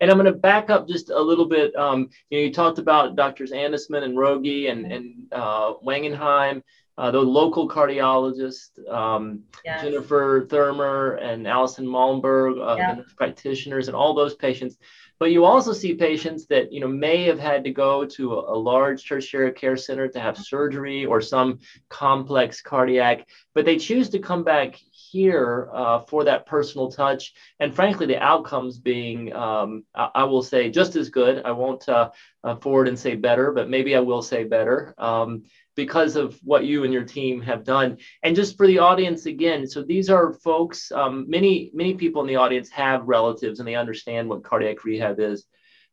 And 0.00 0.10
I'm 0.10 0.16
going 0.16 0.26
to 0.26 0.36
back 0.36 0.68
up 0.68 0.88
just 0.88 1.10
a 1.10 1.20
little 1.20 1.44
bit. 1.44 1.74
Um, 1.76 2.10
you 2.28 2.38
know, 2.38 2.44
you 2.46 2.52
talked 2.52 2.80
about 2.80 3.14
doctors 3.14 3.52
Andesman 3.52 4.02
and 4.02 4.18
Rogie 4.18 4.66
and, 4.66 4.90
and 4.90 5.14
uh, 5.30 5.74
Wangenheim, 5.74 6.64
uh, 6.98 7.12
the 7.12 7.20
local 7.20 7.68
cardiologists, 7.68 8.84
um, 8.90 9.44
yes. 9.64 9.82
Jennifer 9.82 10.44
Thurmer 10.46 11.22
and 11.22 11.46
Allison 11.46 11.86
Malmberg, 11.86 12.60
uh, 12.60 13.02
practitioners, 13.16 13.86
and 13.86 13.96
all 13.96 14.12
those 14.12 14.34
patients. 14.34 14.76
But 15.18 15.30
you 15.30 15.44
also 15.44 15.72
see 15.72 15.94
patients 15.94 16.46
that 16.46 16.72
you 16.72 16.80
know 16.80 16.88
may 16.88 17.24
have 17.24 17.38
had 17.38 17.64
to 17.64 17.70
go 17.70 18.04
to 18.04 18.34
a, 18.34 18.54
a, 18.54 18.58
large 18.58 19.08
tertiary 19.08 19.52
care 19.52 19.76
center 19.76 20.08
to 20.08 20.20
have 20.20 20.36
surgery 20.36 21.06
or 21.06 21.20
some 21.20 21.60
complex 21.88 22.60
cardiac, 22.60 23.26
but 23.54 23.64
they 23.64 23.78
choose 23.78 24.10
to 24.10 24.18
come 24.18 24.44
back 24.44 24.78
here 25.16 25.70
uh, 25.72 26.00
for 26.00 26.24
that 26.24 26.44
personal 26.44 26.92
touch, 26.92 27.32
and 27.58 27.74
frankly, 27.74 28.06
the 28.06 28.22
outcomes 28.22 28.78
being, 28.78 29.32
um, 29.32 29.84
I, 29.94 30.10
I, 30.14 30.24
will 30.24 30.42
say, 30.42 30.70
just 30.70 30.94
as 30.94 31.08
good. 31.08 31.42
I 31.44 31.52
won't 31.52 31.88
uh, 31.88 32.10
uh, 32.44 32.56
forward 32.56 32.88
and 32.88 32.98
say 32.98 33.14
better, 33.14 33.52
but 33.52 33.70
maybe 33.70 33.96
I 33.96 34.00
will 34.00 34.22
say 34.22 34.44
better. 34.44 34.94
Um, 34.98 35.44
because 35.74 36.16
of 36.16 36.38
what 36.42 36.64
you 36.64 36.84
and 36.84 36.92
your 36.92 37.04
team 37.04 37.42
have 37.42 37.62
done. 37.62 37.98
And 38.22 38.34
just 38.34 38.56
for 38.56 38.66
the 38.66 38.78
audience 38.78 39.26
again, 39.26 39.66
so 39.66 39.82
these 39.82 40.08
are 40.08 40.32
folks, 40.32 40.90
um, 40.90 41.26
many, 41.28 41.70
many 41.74 41.94
people 41.94 42.22
in 42.22 42.28
the 42.28 42.36
audience 42.36 42.70
have 42.70 43.06
relatives 43.06 43.58
and 43.58 43.68
they 43.68 43.74
understand 43.74 44.28
what 44.28 44.42
cardiac 44.42 44.84
rehab 44.84 45.20
is. 45.20 45.46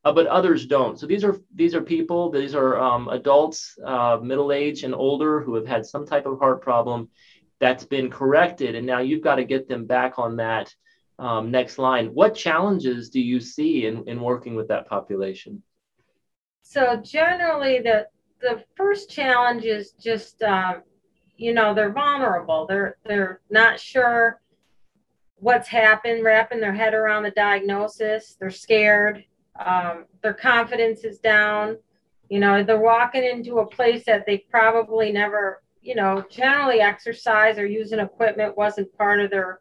Uh, 0.06 0.12
but 0.12 0.27
others 0.27 0.65
don't. 0.65 1.00
So 1.00 1.06
these 1.08 1.24
are 1.24 1.38
these 1.56 1.74
are 1.75 1.82
people. 1.82 2.30
These 2.30 2.56
are 2.56 2.77
um, 2.77 3.08
adults, 3.08 3.77
uh, 3.86 4.18
middle 4.22 4.51
age 4.51 4.84
and 4.84 4.94
older, 4.94 5.39
who 5.42 5.56
have 5.56 5.65
had 5.65 5.86
some 5.86 6.06
type 6.06 6.25
of 6.25 6.39
heart 6.39 6.62
problem 6.62 7.10
that's 7.63 7.86
been 7.86 8.10
corrected, 8.10 8.75
and 8.75 8.86
now 8.86 9.00
you've 9.00 9.24
got 9.24 9.36
to 9.36 9.46
get 9.46 9.70
them 9.70 9.86
back 9.86 10.20
on 10.20 10.36
that 10.36 10.70
um, 11.17 11.50
next 11.50 11.77
line. 11.77 12.08
What 12.08 12.36
challenges 12.36 13.10
do 13.10 13.22
you 13.22 13.39
see 13.39 13.86
in, 13.86 14.03
in 14.05 14.20
working 14.20 14.55
with 14.55 14.67
that 14.67 14.86
population? 14.86 15.63
So 16.62 16.98
generally, 16.98 17.79
the 17.79 18.08
the 18.41 18.65
first 18.75 19.10
challenge 19.10 19.63
is 19.63 19.91
just 19.93 20.43
um, 20.43 20.84
you 21.38 21.53
know 21.53 21.74
they're 21.74 21.93
vulnerable 21.93 22.65
they're 22.67 22.98
they're 23.05 23.39
not 23.50 23.79
sure 23.79 24.41
what's 25.36 25.70
happened 25.70 26.22
wrapping 26.22 26.60
their 26.60 26.74
head 26.74 26.93
around 26.93 27.24
the 27.24 27.32
diagnosis 27.32 28.36
they're 28.39 28.50
scared 28.50 29.24
um, 29.65 30.03
their 30.22 30.34
confidence 30.34 31.05
is 31.05 31.20
down 31.20 31.77
you 32.27 32.41
know 32.41 32.62
they're 32.62 32.77
walking 32.77 33.24
into 33.24 33.60
a 33.60 33.65
place 33.65 34.03
that 34.05 34.25
they 34.25 34.38
probably 34.50 35.13
never 35.13 35.62
you 35.84 35.96
know 35.96 36.24
generally 36.30 36.80
exercise 36.80 37.58
or 37.60 37.66
using 37.66 38.00
equipment 38.00 38.58
wasn't 38.58 38.98
part 38.98 39.20
of 39.20 39.30
their 39.30 39.60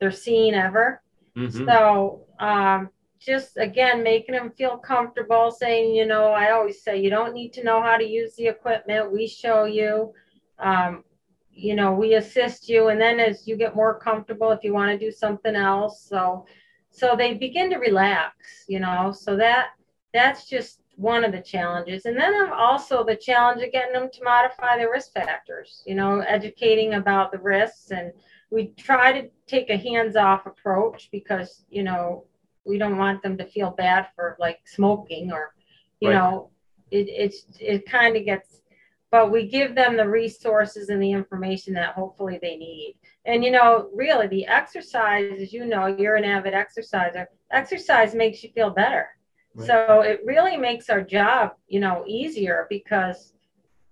their 0.00 0.10
scene 0.10 0.54
ever. 0.54 1.02
Mm-hmm. 1.36 1.66
so 1.66 2.26
um, 2.38 2.90
just 3.18 3.56
again 3.56 4.04
making 4.04 4.36
them 4.36 4.52
feel 4.56 4.76
comfortable 4.76 5.50
saying 5.50 5.92
you 5.92 6.06
know 6.06 6.28
i 6.28 6.52
always 6.52 6.84
say 6.84 7.00
you 7.00 7.10
don't 7.10 7.34
need 7.34 7.52
to 7.54 7.64
know 7.64 7.82
how 7.82 7.96
to 7.96 8.04
use 8.04 8.36
the 8.36 8.46
equipment. 8.46 9.12
We 9.12 9.26
show 9.26 9.64
you 9.64 10.12
um, 10.58 11.02
you 11.50 11.74
know 11.74 11.92
we 11.92 12.14
assist 12.14 12.68
you. 12.68 12.88
And 12.88 13.00
then 13.00 13.18
as 13.18 13.48
you 13.48 13.56
get 13.56 13.74
more 13.74 13.98
comfortable 13.98 14.50
if 14.52 14.62
you 14.62 14.72
want 14.72 14.92
to 14.92 15.04
do 15.06 15.10
something 15.10 15.56
else. 15.56 16.06
So 16.08 16.46
so 16.90 17.16
they 17.16 17.34
begin 17.34 17.70
to 17.70 17.78
relax 17.78 18.64
you 18.68 18.78
know. 18.78 19.10
So 19.12 19.36
that 19.36 19.70
that's 20.12 20.46
just 20.48 20.83
one 20.96 21.24
of 21.24 21.32
the 21.32 21.40
challenges. 21.40 22.06
And 22.06 22.16
then 22.16 22.34
I'm 22.34 22.52
also 22.52 23.04
the 23.04 23.16
challenge 23.16 23.62
of 23.62 23.72
getting 23.72 23.92
them 23.92 24.08
to 24.12 24.24
modify 24.24 24.76
their 24.76 24.90
risk 24.90 25.12
factors 25.12 25.82
you 25.86 25.94
know 25.94 26.20
educating 26.20 26.94
about 26.94 27.32
the 27.32 27.38
risks. 27.38 27.90
And 27.90 28.12
we 28.50 28.68
try 28.76 29.20
to 29.20 29.28
take 29.46 29.70
a 29.70 29.76
hands-off 29.76 30.46
approach 30.46 31.08
because 31.10 31.64
you 31.70 31.82
know 31.82 32.24
we 32.64 32.78
don't 32.78 32.98
want 32.98 33.22
them 33.22 33.36
to 33.38 33.44
feel 33.44 33.70
bad 33.70 34.08
for 34.14 34.36
like 34.38 34.60
smoking 34.64 35.32
or 35.32 35.54
you 36.00 36.10
right. 36.10 36.16
know 36.16 36.50
it 36.90 37.08
it's 37.08 37.46
it 37.60 37.86
kind 37.86 38.16
of 38.16 38.24
gets 38.24 38.62
but 39.10 39.30
we 39.30 39.46
give 39.46 39.76
them 39.76 39.96
the 39.96 40.08
resources 40.08 40.88
and 40.88 41.00
the 41.00 41.12
information 41.12 41.72
that 41.72 41.94
hopefully 41.94 42.36
they 42.42 42.56
need. 42.56 42.96
And 43.26 43.44
you 43.44 43.50
know 43.50 43.90
really 43.94 44.26
the 44.28 44.46
exercise 44.46 45.40
as 45.40 45.52
you 45.52 45.66
know 45.66 45.86
you're 45.86 46.16
an 46.16 46.24
avid 46.24 46.54
exerciser 46.54 47.28
exercise 47.50 48.14
makes 48.14 48.42
you 48.42 48.50
feel 48.50 48.70
better 48.70 49.08
so 49.58 50.00
it 50.00 50.20
really 50.24 50.56
makes 50.56 50.90
our 50.90 51.02
job 51.02 51.52
you 51.68 51.80
know 51.80 52.04
easier 52.06 52.66
because 52.68 53.32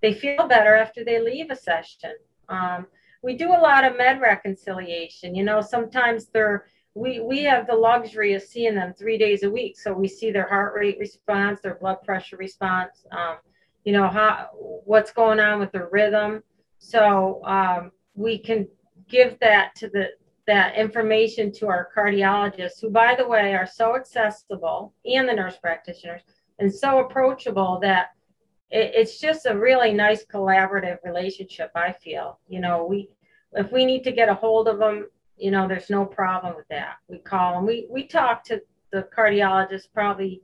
they 0.01 0.13
feel 0.13 0.49
better 0.49 0.75
after 0.75 1.05
they 1.05 1.21
leave 1.21 1.51
a 1.51 1.57
session. 1.57 2.15
Um, 2.49 2.87
we 3.23 3.37
do 3.37 3.51
a 3.51 3.61
lot 3.61 3.85
of 3.85 3.97
med 3.97 4.21
reconciliation 4.21 5.35
you 5.35 5.45
know 5.45 5.61
sometimes 5.61 6.27
they're 6.27 6.67
we 6.95 7.21
we 7.21 7.43
have 7.45 7.67
the 7.67 7.75
luxury 7.75 8.35
of 8.35 8.43
seeing 8.43 8.75
them 8.75 8.93
three 8.93 9.17
days 9.17 9.45
a 9.45 9.51
week. 9.51 9.79
So 9.79 9.93
we 9.93 10.09
see 10.09 10.31
their 10.31 10.49
heart 10.49 10.75
rate 10.75 10.99
response 10.99 11.61
their 11.61 11.77
blood 11.77 12.03
pressure 12.05 12.37
response 12.37 13.07
um, 13.13 13.37
you 13.85 13.93
know 13.93 14.09
how 14.09 14.49
what's 14.85 15.13
going 15.13 15.41
on 15.41 15.61
with 15.61 15.73
their 15.73 15.89
rhythm. 15.91 16.43
So 16.79 17.43
um, 17.45 17.93
we 18.15 18.39
can 18.39 18.67
give 19.09 19.39
that 19.41 19.75
to 19.77 19.89
the 19.89 20.11
that 20.47 20.77
information 20.77 21.53
to 21.53 21.69
our 21.69 21.89
cardiologists 21.97 22.81
who 22.81 22.91
by 22.91 23.15
the 23.15 23.27
way 23.27 23.55
are 23.55 23.67
so 23.67 23.97
accessible 23.97 24.93
and 25.05 25.29
the 25.29 25.33
nurse 25.33 25.57
practitioners 25.57 26.23
and 26.59 26.73
so 26.73 26.99
approachable 26.99 27.79
that 27.81 28.11
it, 28.71 28.93
it's 28.95 29.21
just 29.21 29.47
a 29.47 29.57
really 29.57 29.93
nice 29.93 30.25
collaborative 30.25 30.99
relationship 31.05 31.71
i 31.75 31.93
feel 31.93 32.41
you 32.49 32.61
know 32.61 32.85
we 32.85 33.09
if 33.53 33.71
we 33.71 33.85
need 33.85 34.03
to 34.03 34.13
get 34.13 34.29
a 34.29 34.35
hold 34.35 34.67
of 34.67 34.79
them 34.79 35.07
you 35.43 35.51
know, 35.51 35.67
there's 35.67 35.91
no 35.91 36.05
problem 36.05 36.55
with 36.57 36.69
that. 36.69 36.99
We 37.09 37.19
call 37.19 37.55
them. 37.55 37.67
We 37.67 37.89
we 37.91 38.07
talk 38.07 38.45
to 38.45 38.63
the 38.93 39.09
cardiologist 39.17 39.89
probably 39.93 40.41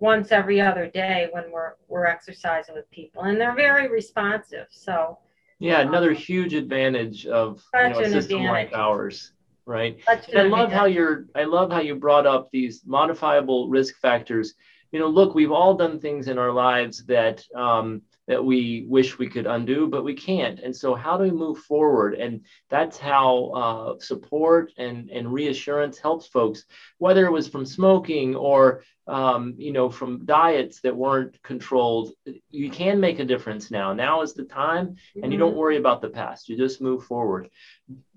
once 0.00 0.32
every 0.32 0.60
other 0.60 0.88
day 0.88 1.28
when 1.30 1.52
we're 1.52 1.74
we're 1.86 2.06
exercising 2.06 2.74
with 2.74 2.90
people, 2.90 3.22
and 3.22 3.40
they're 3.40 3.54
very 3.54 3.88
responsive. 3.88 4.66
So 4.70 5.18
yeah, 5.60 5.80
another 5.82 6.10
um, 6.10 6.16
huge 6.16 6.52
advantage 6.52 7.26
of 7.26 7.62
you 7.74 7.80
know, 7.80 8.00
a 8.00 8.10
system 8.10 8.40
advantage. 8.40 8.50
like 8.50 8.72
ours, 8.72 9.33
right? 9.66 9.98
I 10.36 10.42
love 10.42 10.72
how 10.72 10.86
you're. 10.86 11.26
I 11.34 11.44
love 11.44 11.70
how 11.70 11.80
you 11.80 11.94
brought 11.94 12.26
up 12.26 12.50
these 12.50 12.82
modifiable 12.84 13.68
risk 13.68 13.98
factors. 14.00 14.54
You 14.92 15.00
know, 15.00 15.08
look, 15.08 15.34
we've 15.34 15.52
all 15.52 15.74
done 15.74 15.98
things 15.98 16.28
in 16.28 16.38
our 16.38 16.52
lives 16.52 17.04
that 17.06 17.44
um, 17.54 18.02
that 18.26 18.42
we 18.42 18.86
wish 18.88 19.18
we 19.18 19.28
could 19.28 19.46
undo, 19.46 19.86
but 19.86 20.04
we 20.04 20.14
can't. 20.14 20.58
And 20.60 20.74
so, 20.74 20.94
how 20.94 21.16
do 21.16 21.24
we 21.24 21.30
move 21.30 21.58
forward? 21.58 22.14
And 22.14 22.40
that's 22.70 22.98
how 22.98 23.50
uh, 23.50 23.98
support 23.98 24.72
and, 24.78 25.10
and 25.10 25.32
reassurance 25.32 25.98
helps 25.98 26.26
folks, 26.26 26.64
whether 26.98 27.26
it 27.26 27.32
was 27.32 27.48
from 27.48 27.66
smoking 27.66 28.34
or 28.34 28.82
um, 29.06 29.54
you 29.58 29.72
know 29.72 29.90
from 29.90 30.24
diets 30.24 30.80
that 30.80 30.96
weren't 30.96 31.42
controlled. 31.42 32.12
You 32.50 32.70
can 32.70 33.00
make 33.00 33.18
a 33.18 33.24
difference 33.24 33.70
now. 33.70 33.92
Now 33.92 34.22
is 34.22 34.32
the 34.32 34.44
time, 34.44 34.96
and 35.22 35.30
you 35.32 35.38
don't 35.38 35.50
mm-hmm. 35.50 35.58
worry 35.58 35.76
about 35.76 36.00
the 36.00 36.08
past. 36.08 36.48
You 36.48 36.56
just 36.56 36.80
move 36.80 37.04
forward. 37.04 37.50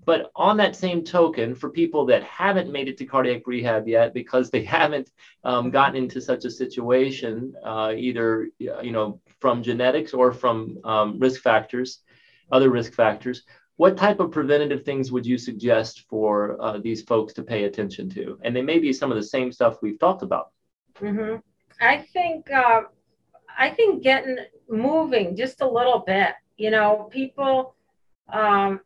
But 0.08 0.32
on 0.34 0.56
that 0.56 0.74
same 0.74 1.04
token, 1.04 1.54
for 1.54 1.68
people 1.68 2.06
that 2.06 2.22
haven't 2.22 2.72
made 2.72 2.88
it 2.88 2.96
to 2.96 3.04
cardiac 3.04 3.46
rehab 3.46 3.86
yet 3.86 4.14
because 4.14 4.48
they 4.48 4.64
haven't 4.78 5.10
um, 5.44 5.70
gotten 5.70 5.96
into 5.96 6.18
such 6.18 6.46
a 6.46 6.50
situation, 6.50 7.52
uh, 7.62 7.92
either 7.94 8.48
you 8.58 8.90
know 8.90 9.20
from 9.38 9.62
genetics 9.62 10.14
or 10.14 10.32
from 10.32 10.78
um, 10.84 11.18
risk 11.18 11.42
factors, 11.42 12.00
other 12.50 12.70
risk 12.70 12.94
factors, 12.94 13.42
what 13.76 13.98
type 13.98 14.18
of 14.18 14.30
preventative 14.30 14.82
things 14.82 15.12
would 15.12 15.26
you 15.26 15.36
suggest 15.36 16.06
for 16.08 16.56
uh, 16.58 16.78
these 16.78 17.02
folks 17.02 17.34
to 17.34 17.42
pay 17.42 17.64
attention 17.64 18.08
to? 18.08 18.38
And 18.42 18.56
they 18.56 18.62
may 18.62 18.78
be 18.78 18.94
some 18.94 19.10
of 19.12 19.18
the 19.18 19.28
same 19.36 19.52
stuff 19.52 19.82
we've 19.82 19.98
talked 19.98 20.22
about. 20.22 20.52
Mm-hmm. 21.02 21.36
I 21.82 21.98
think 22.14 22.50
uh, 22.50 22.84
I 23.58 23.68
think 23.68 24.02
getting 24.02 24.38
moving 24.70 25.36
just 25.36 25.60
a 25.60 25.68
little 25.68 25.98
bit. 25.98 26.30
You 26.56 26.70
know, 26.70 27.10
people 27.12 27.74
um, 28.32 28.80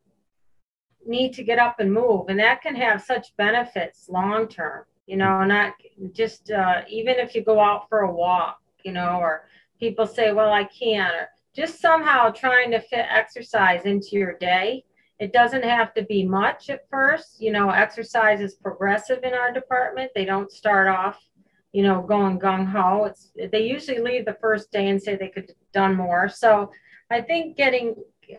need 1.06 1.32
to 1.34 1.44
get 1.44 1.58
up 1.58 1.80
and 1.80 1.92
move, 1.92 2.28
and 2.28 2.38
that 2.38 2.62
can 2.62 2.74
have 2.76 3.02
such 3.02 3.36
benefits 3.36 4.08
long 4.08 4.48
term. 4.48 4.84
You 5.06 5.16
know, 5.16 5.44
not 5.44 5.74
just 6.12 6.50
uh, 6.50 6.82
even 6.88 7.16
if 7.16 7.34
you 7.34 7.42
go 7.44 7.60
out 7.60 7.88
for 7.88 8.00
a 8.00 8.12
walk. 8.12 8.58
You 8.84 8.90
know, 8.90 9.18
or 9.20 9.46
people 9.78 10.08
say, 10.08 10.32
well, 10.32 10.52
I 10.52 10.64
can't, 10.64 11.14
or 11.14 11.28
just 11.54 11.80
somehow 11.80 12.30
trying 12.30 12.72
to 12.72 12.80
fit 12.80 13.06
exercise 13.08 13.84
into 13.84 14.10
your 14.12 14.36
day. 14.38 14.84
It 15.20 15.32
doesn't 15.32 15.62
have 15.62 15.94
to 15.94 16.02
be 16.02 16.24
much 16.24 16.68
at 16.68 16.88
first. 16.90 17.40
You 17.40 17.52
know, 17.52 17.70
exercise 17.70 18.40
is 18.40 18.54
progressive 18.54 19.22
in 19.22 19.34
our 19.34 19.52
department. 19.52 20.10
They 20.16 20.24
don't 20.24 20.50
start 20.50 20.88
off, 20.88 21.24
you 21.72 21.84
know, 21.84 22.02
going 22.02 22.40
gung 22.40 22.66
ho. 22.66 23.04
It's 23.04 23.30
they 23.52 23.62
usually 23.62 24.00
leave 24.00 24.24
the 24.24 24.38
first 24.40 24.72
day 24.72 24.88
and 24.88 25.00
say 25.00 25.14
they 25.14 25.28
could 25.28 25.46
have 25.48 25.72
done 25.72 25.94
more. 25.94 26.28
So 26.28 26.72
I 27.10 27.20
think 27.20 27.56
getting 27.56 27.94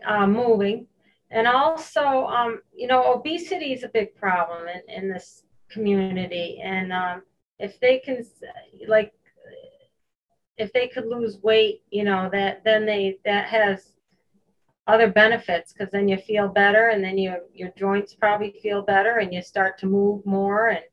uh, 0.06 0.26
moving, 0.26 0.86
and 1.34 1.48
also, 1.48 2.26
um, 2.26 2.60
you 2.72 2.86
know, 2.86 3.12
obesity 3.12 3.72
is 3.72 3.82
a 3.82 3.88
big 3.88 4.14
problem 4.14 4.68
in, 4.68 5.02
in 5.02 5.08
this 5.10 5.42
community, 5.68 6.60
and 6.62 6.92
um, 6.92 7.22
if 7.58 7.80
they 7.80 7.98
can, 7.98 8.24
like 8.86 9.12
if 10.56 10.72
they 10.72 10.86
could 10.86 11.06
lose 11.06 11.38
weight, 11.42 11.82
you 11.90 12.04
know, 12.04 12.30
that 12.32 12.62
then 12.62 12.86
they 12.86 13.18
that 13.24 13.46
has 13.46 13.94
other 14.86 15.10
benefits 15.10 15.72
because 15.72 15.90
then 15.90 16.06
you 16.06 16.16
feel 16.18 16.46
better 16.46 16.90
and 16.90 17.02
then 17.02 17.18
your 17.18 17.38
your 17.52 17.70
joints 17.76 18.14
probably 18.14 18.54
feel 18.62 18.82
better 18.82 19.18
and 19.18 19.34
you 19.34 19.42
start 19.42 19.76
to 19.78 19.86
move 19.86 20.24
more. 20.24 20.68
And 20.68 20.84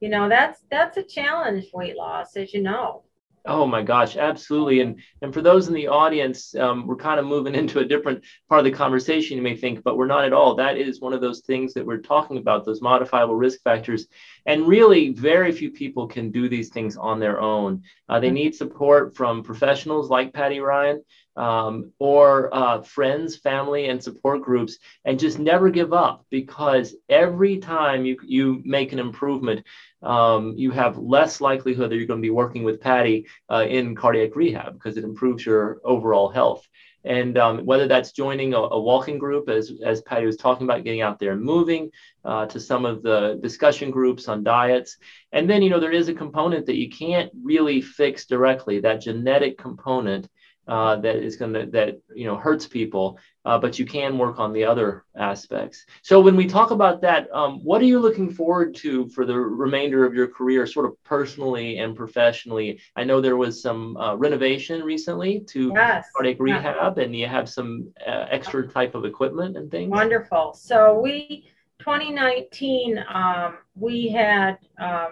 you 0.00 0.08
know 0.08 0.26
that's 0.26 0.60
that's 0.70 0.96
a 0.96 1.02
challenge 1.02 1.66
weight 1.74 1.96
loss 1.96 2.34
as 2.36 2.54
you 2.54 2.62
know 2.62 3.02
Oh 3.44 3.66
my 3.66 3.82
gosh, 3.82 4.16
absolutely. 4.16 4.80
And 4.80 5.00
and 5.20 5.34
for 5.34 5.42
those 5.42 5.66
in 5.66 5.74
the 5.74 5.88
audience, 5.88 6.54
um, 6.54 6.86
we're 6.86 6.96
kind 6.96 7.18
of 7.18 7.26
moving 7.26 7.54
into 7.62 7.80
a 7.80 7.84
different 7.84 8.24
part 8.48 8.60
of 8.60 8.64
the 8.64 8.70
conversation, 8.70 9.36
you 9.36 9.42
may 9.42 9.56
think, 9.56 9.82
but 9.82 9.96
we're 9.96 10.06
not 10.06 10.24
at 10.24 10.32
all. 10.32 10.54
That 10.54 10.76
is 10.76 11.00
one 11.00 11.12
of 11.12 11.20
those 11.20 11.40
things 11.40 11.74
that 11.74 11.84
we're 11.84 11.98
talking 11.98 12.38
about, 12.38 12.64
those 12.64 12.80
modifiable 12.80 13.34
risk 13.34 13.60
factors. 13.62 14.06
And 14.46 14.66
really, 14.66 15.10
very 15.10 15.52
few 15.52 15.70
people 15.70 16.06
can 16.06 16.30
do 16.30 16.48
these 16.48 16.70
things 16.70 16.96
on 16.96 17.20
their 17.20 17.40
own. 17.40 17.82
Uh, 18.08 18.20
they 18.20 18.28
mm-hmm. 18.28 18.34
need 18.34 18.54
support 18.54 19.16
from 19.16 19.42
professionals 19.42 20.10
like 20.10 20.32
Patty 20.32 20.60
Ryan 20.60 21.02
um, 21.36 21.92
or 21.98 22.54
uh, 22.54 22.82
friends, 22.82 23.36
family, 23.36 23.88
and 23.88 24.02
support 24.02 24.42
groups, 24.42 24.78
and 25.04 25.18
just 25.18 25.38
never 25.38 25.70
give 25.70 25.92
up 25.92 26.26
because 26.30 26.94
every 27.08 27.58
time 27.58 28.04
you, 28.04 28.16
you 28.24 28.60
make 28.64 28.92
an 28.92 28.98
improvement, 28.98 29.64
um, 30.02 30.54
you 30.56 30.72
have 30.72 30.98
less 30.98 31.40
likelihood 31.40 31.90
that 31.90 31.96
you're 31.96 32.06
going 32.06 32.20
to 32.20 32.26
be 32.26 32.30
working 32.30 32.64
with 32.64 32.80
Patty 32.80 33.26
uh, 33.50 33.64
in 33.68 33.94
cardiac 33.94 34.34
rehab 34.34 34.74
because 34.74 34.96
it 34.96 35.04
improves 35.04 35.46
your 35.46 35.80
overall 35.84 36.28
health. 36.28 36.66
And 37.04 37.36
um, 37.36 37.64
whether 37.64 37.88
that's 37.88 38.12
joining 38.12 38.54
a, 38.54 38.58
a, 38.58 38.80
walking 38.80 39.18
group, 39.18 39.48
as, 39.48 39.72
as 39.84 40.02
Patty 40.02 40.26
was 40.26 40.36
talking 40.36 40.66
about, 40.66 40.84
getting 40.84 41.00
out 41.00 41.18
there 41.18 41.32
and 41.32 41.42
moving, 41.42 41.90
uh, 42.24 42.46
to 42.46 42.60
some 42.60 42.84
of 42.84 43.02
the 43.02 43.38
discussion 43.42 43.90
groups 43.90 44.28
on 44.28 44.44
diets. 44.44 44.96
And 45.32 45.50
then, 45.50 45.62
you 45.62 45.70
know, 45.70 45.80
there 45.80 45.92
is 45.92 46.08
a 46.08 46.14
component 46.14 46.66
that 46.66 46.76
you 46.76 46.88
can't 46.88 47.30
really 47.42 47.80
fix 47.80 48.26
directly, 48.26 48.80
that 48.80 49.00
genetic 49.00 49.58
component 49.58 50.28
uh, 50.68 50.96
that 50.96 51.16
is 51.16 51.36
going 51.36 51.52
to 51.52 51.66
that 51.66 52.00
you 52.14 52.26
know 52.26 52.36
hurts 52.36 52.66
people 52.66 53.18
uh, 53.44 53.58
but 53.58 53.78
you 53.78 53.84
can 53.84 54.16
work 54.18 54.38
on 54.38 54.52
the 54.52 54.64
other 54.64 55.04
aspects. 55.16 55.84
So 56.02 56.20
when 56.20 56.36
we 56.36 56.46
talk 56.46 56.70
about 56.70 57.00
that 57.00 57.28
um, 57.34 57.64
what 57.64 57.82
are 57.82 57.86
you 57.86 57.98
looking 57.98 58.30
forward 58.30 58.74
to 58.76 59.08
for 59.08 59.26
the 59.26 59.36
remainder 59.36 60.04
of 60.04 60.14
your 60.14 60.28
career 60.28 60.66
sort 60.66 60.86
of 60.86 61.02
personally 61.02 61.78
and 61.78 61.96
professionally? 61.96 62.80
I 62.94 63.04
know 63.04 63.20
there 63.20 63.36
was 63.36 63.60
some 63.60 63.96
uh, 63.96 64.14
renovation 64.14 64.82
recently 64.82 65.40
to 65.48 65.72
yes. 65.74 66.06
cardiac 66.14 66.36
rehab 66.38 66.98
and 66.98 67.16
you 67.16 67.26
have 67.26 67.48
some 67.48 67.92
uh, 68.06 68.26
extra 68.30 68.66
type 68.68 68.94
of 68.94 69.04
equipment 69.04 69.56
and 69.56 69.70
things. 69.70 69.90
Wonderful. 69.90 70.54
So 70.54 71.00
we 71.00 71.48
2019 71.80 73.04
um, 73.12 73.58
we 73.74 74.08
had 74.08 74.56
uh, 74.80 75.08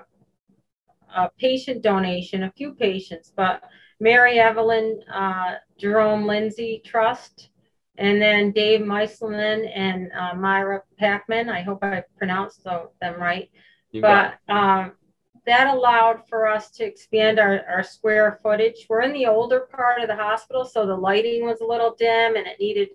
a 1.16 1.28
patient 1.36 1.82
donation 1.82 2.44
a 2.44 2.52
few 2.52 2.74
patients 2.74 3.32
but 3.34 3.64
Mary 4.00 4.38
Evelyn 4.38 5.00
uh, 5.12 5.56
Jerome 5.78 6.26
Lindsay 6.26 6.82
Trust, 6.84 7.50
and 7.98 8.20
then 8.20 8.50
Dave 8.52 8.80
Meiselman 8.80 9.70
and 9.74 10.10
uh, 10.18 10.34
Myra 10.34 10.82
Packman. 10.98 11.50
I 11.50 11.62
hope 11.62 11.84
I 11.84 12.02
pronounced 12.16 12.64
them 12.64 13.20
right. 13.20 13.50
You 13.92 14.00
but 14.00 14.34
um, 14.48 14.92
that 15.46 15.74
allowed 15.74 16.28
for 16.28 16.46
us 16.46 16.70
to 16.70 16.84
expand 16.84 17.38
our, 17.38 17.64
our 17.68 17.82
square 17.82 18.38
footage. 18.42 18.86
We're 18.88 19.02
in 19.02 19.12
the 19.12 19.26
older 19.26 19.60
part 19.60 20.00
of 20.00 20.08
the 20.08 20.16
hospital, 20.16 20.64
so 20.64 20.86
the 20.86 20.96
lighting 20.96 21.44
was 21.44 21.60
a 21.60 21.66
little 21.66 21.94
dim 21.98 22.36
and 22.36 22.46
it 22.46 22.58
needed, 22.60 22.88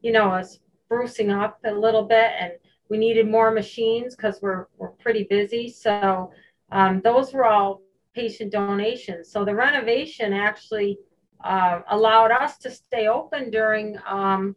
you 0.00 0.12
know, 0.12 0.30
us 0.30 0.58
sprucing 0.90 1.36
up 1.36 1.58
a 1.64 1.72
little 1.72 2.04
bit. 2.04 2.32
And 2.38 2.52
we 2.88 2.98
needed 2.98 3.28
more 3.28 3.50
machines 3.50 4.14
because 4.14 4.40
we're, 4.42 4.66
we're 4.76 4.90
pretty 4.90 5.24
busy. 5.24 5.70
So 5.70 6.32
um, 6.70 7.00
those 7.02 7.32
were 7.32 7.46
all 7.46 7.82
patient 8.14 8.52
donations. 8.52 9.30
So 9.30 9.44
the 9.44 9.54
renovation 9.54 10.32
actually 10.32 10.98
uh, 11.44 11.80
allowed 11.90 12.30
us 12.30 12.58
to 12.58 12.70
stay 12.70 13.08
open 13.08 13.50
during 13.50 13.98
um, 14.06 14.56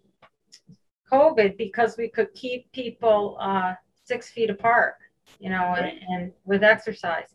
COVID 1.11 1.57
because 1.57 1.97
we 1.97 2.09
could 2.09 2.33
keep 2.33 2.71
people 2.71 3.37
uh, 3.39 3.73
six 4.03 4.29
feet 4.29 4.49
apart, 4.49 4.95
you 5.39 5.49
know, 5.49 5.75
and, 5.77 5.99
and, 6.09 6.31
with 6.45 6.63
exercise. 6.63 7.33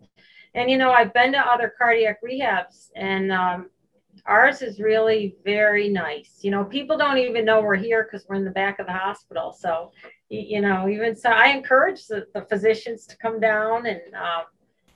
And, 0.55 0.71
you 0.71 0.79
know, 0.79 0.91
I've 0.91 1.15
been 1.15 1.33
to 1.33 1.39
other 1.39 1.73
cardiac 1.77 2.19
rehabs 2.23 2.91
and 2.97 3.33
um, 3.33 3.71
ours 4.27 4.63
is 4.63 4.81
really 4.81 5.37
very 5.45 5.89
nice. 5.89 6.39
You 6.43 6.51
know, 6.51 6.65
people 6.65 6.99
don't 6.99 7.19
even 7.19 7.45
know 7.45 7.61
we're 7.61 7.77
here 7.77 8.05
because 8.05 8.27
we're 8.29 8.37
in 8.37 8.45
the 8.45 8.51
back 8.51 8.79
of 8.79 8.87
the 8.87 8.93
hospital. 8.93 9.53
So, 9.53 9.93
you 10.29 10.61
know, 10.61 10.89
even 10.89 11.15
so, 11.17 11.31
I 11.31 11.49
encourage 11.49 12.07
the, 12.07 12.27
the 12.35 12.43
physicians 12.43 13.07
to 13.07 13.17
come 13.17 13.41
down 13.41 13.87
and, 13.87 14.01
um, 14.15 14.43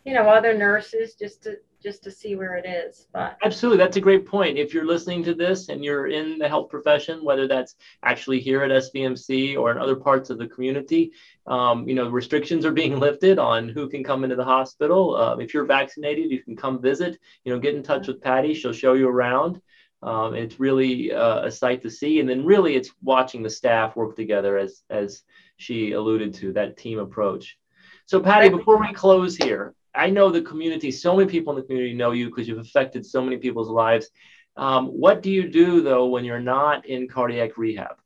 you 0.05 0.13
know, 0.13 0.29
other 0.29 0.55
nurses 0.55 1.15
just 1.15 1.43
to 1.45 1.57
just 1.83 2.03
to 2.03 2.11
see 2.11 2.35
where 2.35 2.57
it 2.57 2.65
is. 2.67 3.09
But 3.13 3.37
absolutely, 3.45 3.77
that's 3.77 3.99
a 3.99 4.01
great 4.01 4.27
point. 4.27 4.57
If 4.57 4.73
you're 4.73 4.87
listening 4.87 5.23
to 5.25 5.35
this 5.35 5.69
and 5.69 5.85
you're 5.85 6.07
in 6.07 6.39
the 6.39 6.49
health 6.49 6.71
profession, 6.71 7.23
whether 7.23 7.47
that's 7.47 7.77
actually 8.03 8.41
here 8.41 8.63
at 8.63 8.71
SVMC 8.71 9.59
or 9.59 9.71
in 9.71 9.77
other 9.79 9.97
parts 9.97 10.31
of 10.31 10.39
the 10.39 10.47
community, 10.47 11.13
um, 11.47 11.87
you 11.87 11.95
know, 11.95 12.09
restrictions 12.09 12.65
are 12.65 12.73
being 12.73 12.99
lifted 12.99 13.39
on 13.39 13.69
who 13.69 13.87
can 13.89 14.03
come 14.03 14.25
into 14.25 14.37
the 14.37 14.45
hospital. 14.45 15.15
Uh, 15.15 15.37
if 15.37 15.53
you're 15.53 15.67
vaccinated, 15.67 16.31
you 16.31 16.43
can 16.43 16.57
come 16.57 16.81
visit. 16.81 17.19
You 17.45 17.53
know, 17.53 17.59
get 17.59 17.75
in 17.75 17.83
touch 17.83 18.07
with 18.07 18.23
Patty; 18.23 18.55
she'll 18.55 18.73
show 18.73 18.95
you 18.95 19.09
around. 19.09 19.61
Um, 20.03 20.35
it's 20.35 20.61
really 20.61 21.13
uh, 21.13 21.47
a 21.47 21.51
sight 21.51 21.83
to 21.83 21.91
see, 21.91 22.21
and 22.21 22.29
then 22.29 22.45
really 22.45 22.77
it's 22.77 22.91
watching 23.03 23.43
the 23.43 23.51
staff 23.51 23.97
work 23.97 24.17
together, 24.17 24.57
as 24.59 24.83
as 24.91 25.23
she 25.57 25.93
alluded 25.93 26.35
to 26.35 26.53
that 26.55 26.77
team 26.77 26.99
approach. 26.99 27.59
So, 28.07 28.21
Patty, 28.21 28.51
before 28.51 28.79
we 28.79 28.93
close 28.93 29.35
here, 29.35 29.75
I 29.95 30.11
know 30.11 30.31
the 30.31 30.43
community, 30.43 30.91
so 30.91 31.17
many 31.17 31.31
people 31.31 31.53
in 31.55 31.61
the 31.61 31.67
community 31.67 31.95
know 31.95 32.13
you 32.13 32.27
because 32.27 32.49
you've 32.49 32.59
affected 32.59 33.07
so 33.07 33.23
many 33.23 33.37
people's 33.37 33.69
lives. 33.69 34.09
Um, 34.57 34.89
what 34.89 35.23
do 35.23 35.31
you 35.31 35.49
do 35.49 35.81
though 35.81 36.07
when 36.07 36.25
you're 36.25 36.41
not 36.41 36.87
in 36.87 37.09
cardiac 37.09 37.57
rehab? 37.57 37.97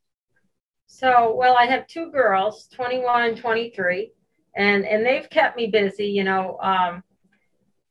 So, 0.87 1.35
well, 1.35 1.57
I 1.57 1.67
have 1.67 1.87
two 1.87 2.11
girls, 2.11 2.67
21 2.75 3.23
and 3.25 3.37
23, 3.37 4.11
and 4.57 4.87
and 4.87 5.05
they've 5.05 5.29
kept 5.29 5.57
me 5.57 5.67
busy, 5.67 6.07
you 6.07 6.25
know. 6.25 6.59
Um, 6.63 7.03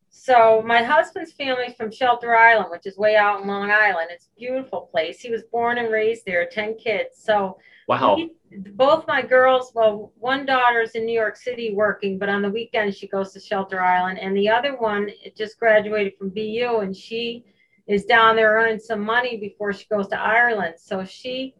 so 0.09 0.63
my 0.65 0.81
husband's 0.81 1.31
family's 1.31 1.75
from 1.75 1.91
Shelter 1.91 2.35
Island, 2.35 2.71
which 2.71 2.87
is 2.87 2.97
way 2.97 3.15
out 3.15 3.41
in 3.41 3.47
Long 3.47 3.69
Island. 3.69 4.09
It's 4.11 4.25
a 4.25 4.39
beautiful 4.39 4.89
place. 4.91 5.19
He 5.19 5.29
was 5.29 5.43
born 5.43 5.77
and 5.77 5.91
raised 5.91 6.25
there, 6.25 6.47
10 6.51 6.77
kids. 6.77 7.21
So 7.23 7.59
Wow. 7.87 8.17
both 8.51 9.07
my 9.07 9.21
girls, 9.21 9.71
well, 9.73 10.11
one 10.19 10.45
daughter's 10.45 10.91
in 10.91 11.05
New 11.05 11.17
York 11.17 11.37
City 11.37 11.73
working, 11.73 12.19
but 12.19 12.27
on 12.27 12.41
the 12.41 12.49
weekend 12.49 12.93
she 12.93 13.07
goes 13.07 13.31
to 13.31 13.39
Shelter 13.39 13.81
Island. 13.81 14.19
And 14.19 14.35
the 14.35 14.49
other 14.49 14.75
one 14.77 15.09
just 15.37 15.57
graduated 15.57 16.17
from 16.17 16.29
BU 16.29 16.79
and 16.81 16.95
she 16.95 17.45
is 17.87 18.03
down 18.03 18.35
there 18.35 18.55
earning 18.55 18.79
some 18.79 18.99
money 18.99 19.37
before 19.37 19.71
she 19.71 19.85
goes 19.89 20.09
to 20.09 20.19
Ireland. 20.19 20.75
So 20.77 21.05
she, 21.05 21.55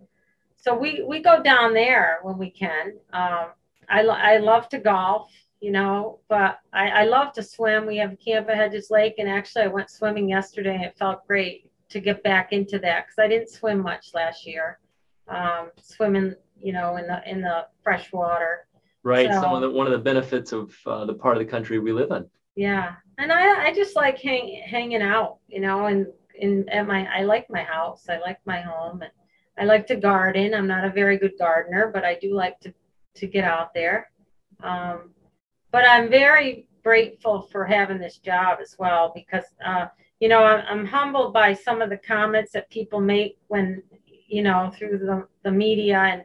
so 0.57 0.77
we, 0.77 1.01
we 1.07 1.21
go 1.21 1.41
down 1.41 1.73
there 1.73 2.19
when 2.23 2.37
we 2.37 2.49
can. 2.49 2.97
Um, 3.13 3.51
I, 3.87 4.01
I 4.01 4.37
love 4.37 4.67
to 4.69 4.79
golf, 4.79 5.31
you 5.61 5.71
know, 5.71 6.19
but 6.27 6.59
I, 6.73 6.89
I 6.89 7.03
love 7.05 7.31
to 7.33 7.43
swim. 7.43 7.85
We 7.85 7.95
have 7.97 8.11
a 8.11 8.17
camp 8.17 8.49
at 8.49 8.57
Hedges 8.57 8.91
Lake, 8.91 9.15
and 9.17 9.29
actually 9.29 9.63
I 9.63 9.67
went 9.67 9.89
swimming 9.89 10.27
yesterday 10.27 10.75
and 10.75 10.83
it 10.83 10.97
felt 10.97 11.25
great 11.25 11.71
to 11.89 12.01
get 12.01 12.21
back 12.21 12.51
into 12.51 12.79
that 12.79 13.05
because 13.05 13.17
I 13.17 13.29
didn't 13.29 13.49
swim 13.49 13.81
much 13.81 14.13
last 14.13 14.45
year 14.45 14.79
um, 15.27 15.71
swimming, 15.81 16.35
you 16.59 16.73
know, 16.73 16.97
in 16.97 17.07
the 17.07 17.21
in 17.29 17.41
the 17.41 17.67
fresh 17.83 18.11
water. 18.11 18.67
Right. 19.03 19.31
So, 19.31 19.41
Some 19.41 19.53
of 19.53 19.61
the 19.61 19.69
one 19.69 19.87
of 19.87 19.93
the 19.93 19.99
benefits 19.99 20.51
of 20.51 20.75
uh, 20.85 21.05
the 21.05 21.13
part 21.13 21.37
of 21.37 21.43
the 21.43 21.49
country 21.49 21.79
we 21.79 21.91
live 21.91 22.11
in. 22.11 22.25
Yeah, 22.55 22.95
and 23.17 23.31
I 23.31 23.67
I 23.67 23.73
just 23.73 23.95
like 23.95 24.19
hang, 24.19 24.61
hanging 24.65 25.01
out, 25.01 25.37
you 25.47 25.61
know, 25.61 25.85
and 25.85 26.07
in 26.35 26.67
at 26.69 26.87
my 26.87 27.07
I 27.13 27.23
like 27.23 27.49
my 27.49 27.63
house. 27.63 28.05
I 28.09 28.17
like 28.17 28.39
my 28.45 28.61
home, 28.61 29.01
and 29.01 29.11
I 29.57 29.65
like 29.65 29.87
to 29.87 29.95
garden. 29.95 30.53
I'm 30.53 30.67
not 30.67 30.85
a 30.85 30.89
very 30.89 31.17
good 31.17 31.33
gardener, 31.37 31.91
but 31.93 32.03
I 32.03 32.15
do 32.15 32.33
like 32.33 32.59
to 32.61 32.73
to 33.15 33.27
get 33.27 33.43
out 33.43 33.73
there. 33.73 34.09
Um, 34.61 35.11
but 35.71 35.85
I'm 35.87 36.09
very 36.09 36.67
grateful 36.83 37.41
for 37.51 37.65
having 37.65 37.99
this 37.99 38.17
job 38.17 38.59
as 38.61 38.75
well 38.79 39.11
because 39.13 39.43
uh, 39.65 39.87
you 40.19 40.29
know 40.29 40.43
I'm, 40.43 40.63
I'm 40.67 40.85
humbled 40.85 41.33
by 41.33 41.53
some 41.53 41.81
of 41.81 41.89
the 41.89 41.97
comments 41.97 42.51
that 42.53 42.69
people 42.69 42.99
make 42.99 43.37
when 43.47 43.83
you 44.27 44.43
know, 44.43 44.71
through 44.77 44.99
the, 44.99 45.27
the 45.43 45.51
media. 45.51 45.97
And 45.97 46.23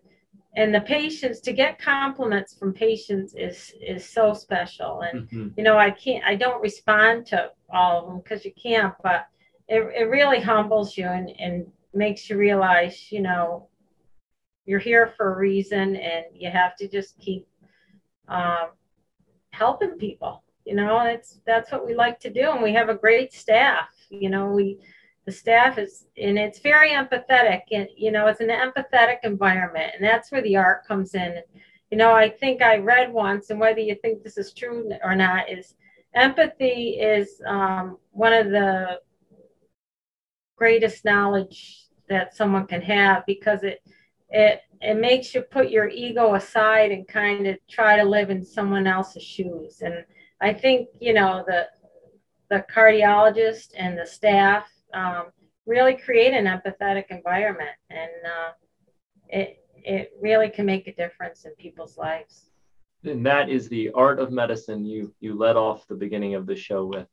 and 0.55 0.75
the 0.75 0.83
patients 0.83 1.41
to 1.41 1.53
get 1.55 1.79
compliments 1.81 2.55
from 2.59 2.75
patients 2.75 3.35
is 3.35 3.73
is 3.81 4.07
so 4.07 4.35
special. 4.35 5.01
And 5.01 5.29
mm-hmm. 5.29 5.49
you 5.57 5.65
know 5.65 5.79
i 5.79 5.91
can't 5.91 6.25
i 6.25 6.35
don't 6.35 6.61
respond 6.61 7.27
to 7.29 7.51
all 7.73 8.01
of 8.01 8.07
them 8.07 8.19
because 8.19 8.45
you 8.45 8.53
can't 8.63 8.95
but 9.03 9.27
it, 9.69 9.81
it 9.97 10.11
really 10.11 10.41
humbles 10.41 10.99
you 10.99 11.07
and, 11.07 11.31
and 11.39 11.67
makes 11.95 12.29
you 12.29 12.37
realize 12.37 13.11
you 13.11 13.23
know 13.23 13.69
you're 14.65 14.79
here 14.79 15.13
for 15.17 15.33
a 15.33 15.39
reason 15.39 15.97
and 15.97 16.25
you 16.35 16.51
have 16.51 16.77
to 16.77 16.89
just 16.89 17.19
keep 17.19 17.47
um, 18.29 18.71
helping 19.51 19.99
people. 19.99 20.43
You 20.65 20.77
know 20.77 21.01
it's 21.01 21.41
that's 21.45 21.73
what 21.73 21.87
we 21.87 21.95
like 21.95 22.21
to 22.21 22.31
do. 22.31 22.51
And 22.51 22.63
we 22.63 22.73
have 22.75 22.89
a 22.89 22.95
great 22.95 23.33
staff. 23.33 23.89
You 24.11 24.31
know 24.31 24.47
we 24.47 24.79
the 25.25 25.33
staff 25.33 25.79
is 25.79 26.07
and 26.17 26.39
it's 26.39 26.59
very 26.59 26.91
empathetic 26.91 27.63
and 27.71 27.89
you 27.97 28.11
know 28.11 28.27
it's 28.27 28.41
an 28.41 28.49
empathetic 28.49 29.19
environment 29.23 29.93
and 29.95 30.05
that's 30.05 30.33
where 30.33 30.43
the 30.43 30.57
art 30.57 30.87
comes 30.87 31.15
in. 31.15 31.41
You 31.91 31.99
know 31.99 32.13
i 32.13 32.29
think 32.29 32.63
i 32.63 32.79
read 32.79 33.13
once 33.13 33.51
and 33.51 33.61
whether 33.61 33.81
you 33.81 33.95
think 33.97 34.23
this 34.23 34.39
is 34.39 34.55
true 34.55 34.91
or 35.05 35.15
not 35.15 35.51
is 35.51 35.75
empathy 36.15 36.99
is 37.01 37.41
um, 37.47 37.99
one 38.13 38.33
of 38.33 38.51
the 38.51 39.01
greatest 40.57 41.05
knowledge 41.05 41.87
that 42.09 42.35
someone 42.35 42.67
can 42.67 42.81
have 42.83 43.27
because 43.27 43.63
it 43.63 43.83
it 44.31 44.63
it 44.81 44.97
makes 44.97 45.35
you 45.35 45.43
put 45.43 45.71
your 45.71 45.89
ego 45.89 46.35
aside 46.35 46.91
and 46.91 47.07
kind 47.07 47.47
of 47.47 47.57
try 47.69 47.97
to 47.97 48.05
live 48.05 48.31
in 48.31 48.45
someone 48.45 48.87
else's 48.87 49.23
shoes. 49.23 49.83
And 49.83 50.05
i 50.41 50.53
think 50.53 50.89
you 51.01 51.13
know 51.13 51.45
the 51.47 51.67
the 52.49 52.65
cardiologist 52.75 53.73
and 53.77 53.99
the 53.99 54.07
staff 54.07 54.72
um, 54.95 55.27
really 55.67 55.95
create 55.95 56.35
an 56.35 56.45
empathetic 56.45 57.05
environment, 57.11 57.77
and 57.91 58.11
uh, 58.25 58.51
it 59.29 59.59
it 59.85 60.13
really 60.21 60.49
can 60.49 60.67
make 60.67 60.87
a 60.87 60.95
difference 60.95 61.45
in 61.45 61.53
people's 61.57 61.99
lives. 61.99 62.51
And 63.05 63.27
that 63.27 63.51
is 63.51 63.69
the 63.69 63.91
art 63.91 64.19
of 64.21 64.31
medicine 64.31 64.85
you 64.85 65.15
you 65.21 65.37
led 65.37 65.57
off 65.57 65.87
the 65.89 65.95
beginning 65.95 66.35
of 66.35 66.47
the 66.47 66.57
show 66.57 66.87
with. 66.87 67.09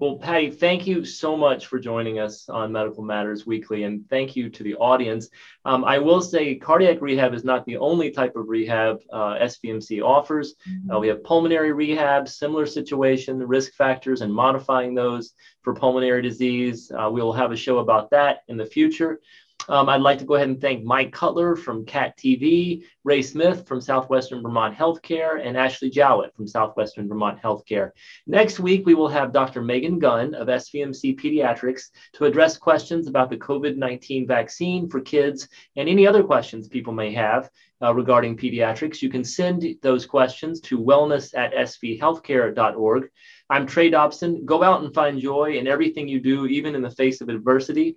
Well, 0.00 0.16
Patty, 0.16 0.50
thank 0.50 0.88
you 0.88 1.04
so 1.04 1.36
much 1.36 1.66
for 1.66 1.78
joining 1.78 2.18
us 2.18 2.48
on 2.48 2.72
Medical 2.72 3.04
Matters 3.04 3.46
Weekly, 3.46 3.84
and 3.84 4.04
thank 4.10 4.34
you 4.34 4.50
to 4.50 4.64
the 4.64 4.74
audience. 4.74 5.28
Um, 5.64 5.84
I 5.84 5.98
will 5.98 6.20
say 6.20 6.56
cardiac 6.56 7.00
rehab 7.00 7.32
is 7.32 7.44
not 7.44 7.64
the 7.64 7.76
only 7.76 8.10
type 8.10 8.34
of 8.34 8.48
rehab 8.48 8.98
uh, 9.12 9.36
SVMC 9.36 10.02
offers. 10.02 10.56
Mm-hmm. 10.68 10.90
Uh, 10.90 10.98
we 10.98 11.06
have 11.06 11.22
pulmonary 11.22 11.72
rehab, 11.72 12.28
similar 12.28 12.66
situation, 12.66 13.38
risk 13.38 13.74
factors, 13.74 14.20
and 14.20 14.34
modifying 14.34 14.96
those 14.96 15.32
for 15.62 15.76
pulmonary 15.76 16.22
disease. 16.22 16.90
Uh, 16.90 17.08
we 17.08 17.22
will 17.22 17.32
have 17.32 17.52
a 17.52 17.56
show 17.56 17.78
about 17.78 18.10
that 18.10 18.38
in 18.48 18.56
the 18.56 18.66
future. 18.66 19.20
Um, 19.68 19.88
I'd 19.88 20.02
like 20.02 20.18
to 20.18 20.26
go 20.26 20.34
ahead 20.34 20.48
and 20.48 20.60
thank 20.60 20.84
Mike 20.84 21.12
Cutler 21.12 21.56
from 21.56 21.86
CAT 21.86 22.18
TV, 22.18 22.84
Ray 23.02 23.22
Smith 23.22 23.66
from 23.66 23.80
Southwestern 23.80 24.42
Vermont 24.42 24.76
Healthcare, 24.76 25.40
and 25.44 25.56
Ashley 25.56 25.88
Jowett 25.88 26.34
from 26.34 26.46
Southwestern 26.46 27.08
Vermont 27.08 27.40
Healthcare. 27.40 27.92
Next 28.26 28.60
week, 28.60 28.84
we 28.84 28.94
will 28.94 29.08
have 29.08 29.32
Dr. 29.32 29.62
Megan 29.62 29.98
Gunn 29.98 30.34
of 30.34 30.48
SVMC 30.48 31.18
Pediatrics 31.18 31.90
to 32.14 32.26
address 32.26 32.58
questions 32.58 33.08
about 33.08 33.30
the 33.30 33.38
COVID 33.38 33.76
19 33.76 34.26
vaccine 34.26 34.88
for 34.88 35.00
kids 35.00 35.48
and 35.76 35.88
any 35.88 36.06
other 36.06 36.22
questions 36.22 36.68
people 36.68 36.92
may 36.92 37.12
have 37.14 37.48
uh, 37.82 37.94
regarding 37.94 38.36
pediatrics. 38.36 39.00
You 39.00 39.08
can 39.08 39.24
send 39.24 39.64
those 39.80 40.04
questions 40.04 40.60
to 40.62 40.78
wellness 40.78 41.34
at 41.36 41.54
svhealthcare.org. 41.54 43.08
I'm 43.48 43.66
Trey 43.66 43.90
Dobson. 43.90 44.44
Go 44.44 44.62
out 44.62 44.82
and 44.82 44.92
find 44.92 45.18
joy 45.20 45.56
in 45.56 45.66
everything 45.66 46.06
you 46.06 46.20
do, 46.20 46.46
even 46.46 46.74
in 46.74 46.82
the 46.82 46.90
face 46.90 47.22
of 47.22 47.28
adversity 47.30 47.96